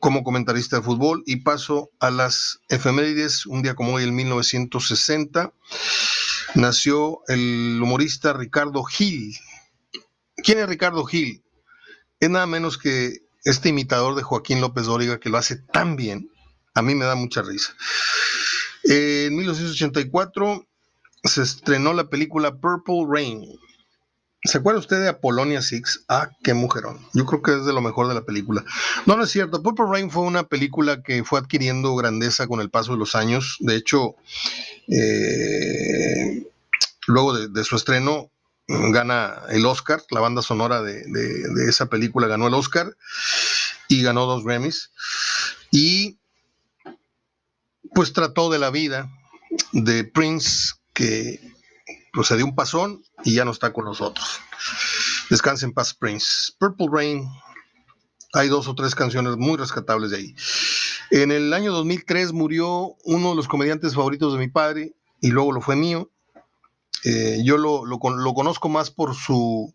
como 0.00 0.24
comentarista 0.24 0.76
de 0.76 0.82
fútbol 0.82 1.22
y 1.26 1.36
paso 1.36 1.90
a 2.00 2.10
las 2.10 2.60
efemérides. 2.68 3.46
Un 3.46 3.62
día 3.62 3.74
como 3.74 3.94
hoy, 3.94 4.04
en 4.04 4.14
1960, 4.14 5.52
nació 6.54 7.20
el 7.28 7.78
humorista 7.82 8.32
Ricardo 8.32 8.82
Gil. 8.84 9.36
¿Quién 10.36 10.58
es 10.58 10.68
Ricardo 10.68 11.04
Gil? 11.04 11.42
Es 12.20 12.30
nada 12.30 12.46
menos 12.46 12.78
que 12.78 13.18
este 13.44 13.68
imitador 13.68 14.14
de 14.14 14.22
Joaquín 14.22 14.60
López 14.60 14.86
Dóriga 14.86 15.20
que 15.20 15.28
lo 15.28 15.38
hace 15.38 15.56
tan 15.56 15.96
bien. 15.96 16.30
A 16.74 16.82
mí 16.82 16.94
me 16.94 17.04
da 17.04 17.14
mucha 17.14 17.42
risa. 17.42 17.76
En 18.84 19.34
1984 19.36 20.66
se 21.24 21.42
estrenó 21.42 21.92
la 21.94 22.08
película 22.08 22.54
Purple 22.54 23.06
Rain. 23.08 23.58
¿Se 24.44 24.58
acuerda 24.58 24.80
usted 24.80 25.00
de 25.00 25.08
Apolonia 25.08 25.62
Six? 25.62 26.04
Ah, 26.06 26.28
qué 26.42 26.52
mujerón. 26.52 27.00
Yo 27.14 27.24
creo 27.24 27.40
que 27.40 27.52
es 27.52 27.64
de 27.64 27.72
lo 27.72 27.80
mejor 27.80 28.08
de 28.08 28.14
la 28.14 28.26
película. 28.26 28.62
No, 29.06 29.16
no 29.16 29.24
es 29.24 29.30
cierto. 29.30 29.62
Purple 29.62 29.86
Rain 29.88 30.10
fue 30.10 30.24
una 30.24 30.42
película 30.42 31.02
que 31.02 31.24
fue 31.24 31.38
adquiriendo 31.38 31.94
grandeza 31.96 32.46
con 32.46 32.60
el 32.60 32.68
paso 32.68 32.92
de 32.92 32.98
los 32.98 33.14
años. 33.14 33.56
De 33.60 33.74
hecho, 33.74 34.16
eh, 34.88 36.46
luego 37.06 37.32
de, 37.48 37.64
su 37.64 37.76
estreno, 37.76 38.30
gana 38.68 39.40
el 39.48 39.64
Oscar. 39.64 40.02
La 40.10 40.20
banda 40.20 40.42
sonora 40.42 40.82
de, 40.82 41.04
de 41.06 41.70
esa 41.70 41.86
película 41.86 42.26
ganó 42.26 42.48
el 42.48 42.54
Oscar 42.54 42.94
y 43.88 44.02
ganó 44.02 44.26
dos 44.26 44.44
Grammys. 44.44 44.90
Y 45.70 46.18
pues 47.94 48.12
trató 48.12 48.50
de 48.50 48.58
la 48.58 48.70
vida 48.70 49.10
de 49.72 50.04
Prince 50.04 50.74
que 50.92 51.40
procedió 52.12 52.44
un 52.44 52.54
pasón 52.54 53.02
y 53.24 53.34
ya 53.34 53.44
no 53.44 53.50
está 53.50 53.72
con 53.72 53.84
nosotros. 53.84 54.40
Descanse 55.30 55.66
en 55.66 55.72
paz, 55.72 55.94
Prince. 55.94 56.52
Purple 56.58 56.88
Rain, 56.90 57.28
hay 58.32 58.48
dos 58.48 58.68
o 58.68 58.74
tres 58.74 58.94
canciones 58.94 59.36
muy 59.36 59.56
rescatables 59.56 60.10
de 60.10 60.16
ahí. 60.18 60.34
En 61.10 61.30
el 61.32 61.52
año 61.52 61.72
2003 61.72 62.32
murió 62.32 62.96
uno 63.04 63.30
de 63.30 63.36
los 63.36 63.48
comediantes 63.48 63.94
favoritos 63.94 64.32
de 64.32 64.38
mi 64.38 64.48
padre 64.48 64.94
y 65.20 65.28
luego 65.28 65.52
lo 65.52 65.60
fue 65.60 65.76
mío. 65.76 66.10
Eh, 67.04 67.42
yo 67.44 67.58
lo, 67.58 67.84
lo, 67.84 67.98
conozco 67.98 68.68
más 68.68 68.90
por 68.90 69.14
su, 69.14 69.74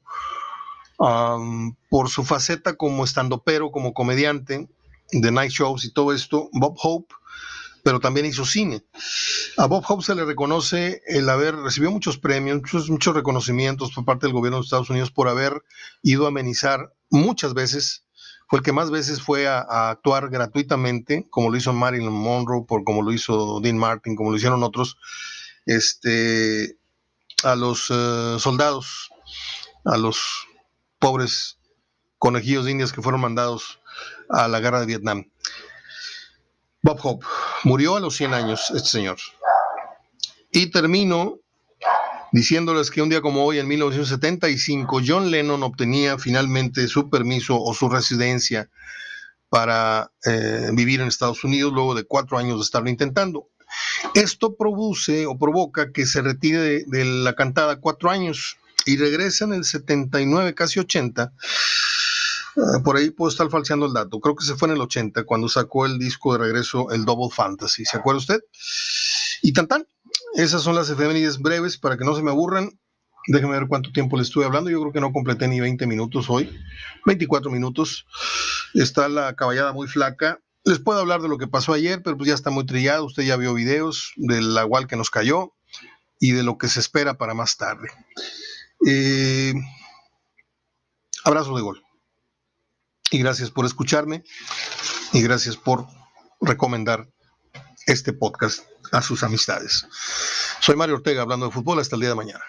por 0.97 2.09
su 2.09 2.23
faceta 2.23 2.75
como 2.75 3.03
estandopero, 3.03 3.71
como 3.71 3.93
comediante 3.93 4.67
de 5.11 5.31
night 5.31 5.51
shows 5.51 5.85
y 5.85 5.93
todo 5.93 6.13
esto. 6.13 6.49
Bob 6.53 6.75
Hope 6.81 7.13
pero 7.83 7.99
también 7.99 8.25
hizo 8.25 8.45
cine. 8.45 8.83
A 9.57 9.65
Bob 9.67 9.83
Hope 9.87 10.03
se 10.03 10.15
le 10.15 10.25
reconoce 10.25 11.01
el 11.07 11.29
haber 11.29 11.55
recibido 11.55 11.91
muchos 11.91 12.17
premios, 12.17 12.61
muchos, 12.89 13.15
reconocimientos 13.15 13.91
por 13.91 14.05
parte 14.05 14.25
del 14.27 14.33
gobierno 14.33 14.57
de 14.57 14.63
Estados 14.63 14.89
Unidos 14.89 15.11
por 15.11 15.27
haber 15.27 15.63
ido 16.03 16.25
a 16.25 16.29
amenizar 16.29 16.93
muchas 17.09 17.53
veces 17.53 18.05
fue 18.47 18.59
el 18.59 18.65
que 18.65 18.73
más 18.73 18.89
veces 18.89 19.21
fue 19.21 19.47
a, 19.47 19.89
actuar 19.91 20.29
gratuitamente, 20.29 21.27
como 21.29 21.51
lo 21.51 21.57
hizo 21.57 21.71
Marilyn 21.71 22.11
Monroe, 22.11 22.65
por 22.67 22.83
como 22.83 23.03
lo 23.03 23.13
hizo 23.13 23.59
Dean 23.61 23.77
Martin, 23.77 24.15
como 24.15 24.31
lo 24.31 24.37
hicieron 24.37 24.63
otros, 24.63 24.97
este, 25.67 26.75
a 27.43 27.55
los 27.55 27.91
eh, 27.91 28.37
soldados, 28.39 29.11
a 29.85 29.97
los 29.97 30.47
pobres 30.97 31.59
conejillos 32.17 32.65
de 32.65 32.71
indias 32.71 32.91
que 32.91 33.03
fueron 33.03 33.21
mandados 33.21 33.79
a 34.29 34.47
la 34.47 34.59
guerra 34.59 34.79
de 34.79 34.87
Vietnam. 34.87 35.29
Bob 36.81 36.99
Hope. 37.03 37.25
Murió 37.63 37.95
a 37.97 37.99
los 37.99 38.15
100 38.15 38.33
años 38.33 38.71
este 38.73 38.89
señor. 38.89 39.17
Y 40.51 40.67
termino 40.67 41.39
diciéndoles 42.31 42.91
que 42.91 43.01
un 43.01 43.09
día 43.09 43.21
como 43.21 43.45
hoy, 43.45 43.59
en 43.59 43.67
1975, 43.67 45.01
John 45.05 45.31
Lennon 45.31 45.63
obtenía 45.63 46.17
finalmente 46.17 46.87
su 46.87 47.09
permiso 47.09 47.59
o 47.61 47.73
su 47.73 47.89
residencia 47.89 48.69
para 49.49 50.11
eh, 50.25 50.69
vivir 50.73 51.01
en 51.01 51.07
Estados 51.07 51.43
Unidos 51.43 51.73
luego 51.73 51.95
de 51.95 52.03
cuatro 52.03 52.37
años 52.37 52.59
de 52.59 52.63
estarlo 52.63 52.89
intentando. 52.89 53.47
Esto 54.13 54.55
produce 54.55 55.25
o 55.25 55.37
provoca 55.37 55.91
que 55.91 56.05
se 56.05 56.21
retire 56.21 56.59
de, 56.59 56.83
de 56.87 57.05
la 57.05 57.33
cantada 57.33 57.79
cuatro 57.79 58.09
años 58.09 58.57
y 58.85 58.97
regresa 58.97 59.45
en 59.45 59.53
el 59.53 59.65
79, 59.65 60.53
casi 60.55 60.79
80, 60.79 61.33
Ah, 62.59 62.81
por 62.83 62.97
ahí 62.97 63.11
puedo 63.11 63.29
estar 63.29 63.49
falseando 63.49 63.85
el 63.85 63.93
dato. 63.93 64.19
Creo 64.19 64.35
que 64.35 64.45
se 64.45 64.55
fue 64.55 64.67
en 64.67 64.75
el 64.75 64.81
80 64.81 65.23
cuando 65.23 65.47
sacó 65.47 65.85
el 65.85 65.97
disco 65.99 66.33
de 66.33 66.39
regreso, 66.39 66.91
el 66.91 67.05
Double 67.05 67.33
Fantasy. 67.33 67.85
¿Se 67.85 67.97
acuerda 67.97 68.19
usted? 68.19 68.39
Y 69.41 69.53
tan 69.53 69.67
tan. 69.67 69.87
Esas 70.35 70.63
son 70.63 70.75
las 70.75 70.89
efemérides 70.89 71.39
breves 71.39 71.77
para 71.77 71.97
que 71.97 72.05
no 72.05 72.15
se 72.15 72.23
me 72.23 72.31
aburran. 72.31 72.79
Déjeme 73.27 73.53
ver 73.53 73.67
cuánto 73.67 73.91
tiempo 73.91 74.17
le 74.17 74.23
estuve 74.23 74.45
hablando. 74.45 74.69
Yo 74.69 74.79
creo 74.81 74.91
que 74.91 75.01
no 75.01 75.13
completé 75.13 75.47
ni 75.47 75.59
20 75.59 75.85
minutos 75.87 76.29
hoy. 76.29 76.49
24 77.05 77.51
minutos. 77.51 78.05
Está 78.73 79.07
la 79.07 79.35
caballada 79.35 79.71
muy 79.71 79.87
flaca. 79.87 80.39
Les 80.65 80.79
puedo 80.79 80.99
hablar 80.99 81.21
de 81.21 81.29
lo 81.29 81.37
que 81.37 81.47
pasó 81.47 81.73
ayer, 81.73 82.01
pero 82.03 82.17
pues 82.17 82.27
ya 82.27 82.33
está 82.33 82.49
muy 82.49 82.65
trillado. 82.65 83.05
Usted 83.05 83.23
ya 83.23 83.37
vio 83.37 83.53
videos 83.53 84.13
del 84.17 84.57
agual 84.57 84.87
que 84.87 84.97
nos 84.97 85.09
cayó 85.09 85.53
y 86.19 86.31
de 86.31 86.43
lo 86.43 86.57
que 86.57 86.67
se 86.67 86.79
espera 86.79 87.17
para 87.17 87.33
más 87.33 87.57
tarde. 87.57 87.89
Eh, 88.85 89.53
abrazo 91.23 91.55
de 91.55 91.61
gol. 91.61 91.83
Y 93.11 93.19
gracias 93.19 93.51
por 93.51 93.65
escucharme 93.65 94.23
y 95.13 95.21
gracias 95.21 95.57
por 95.57 95.87
recomendar 96.41 97.07
este 97.87 98.13
podcast 98.13 98.63
a 98.91 99.01
sus 99.01 99.23
amistades. 99.23 99.87
Soy 100.59 100.75
Mario 100.75 100.95
Ortega 100.95 101.21
hablando 101.21 101.47
de 101.47 101.51
fútbol 101.51 101.79
hasta 101.79 101.95
el 101.95 102.01
día 102.01 102.09
de 102.09 102.15
mañana. 102.15 102.43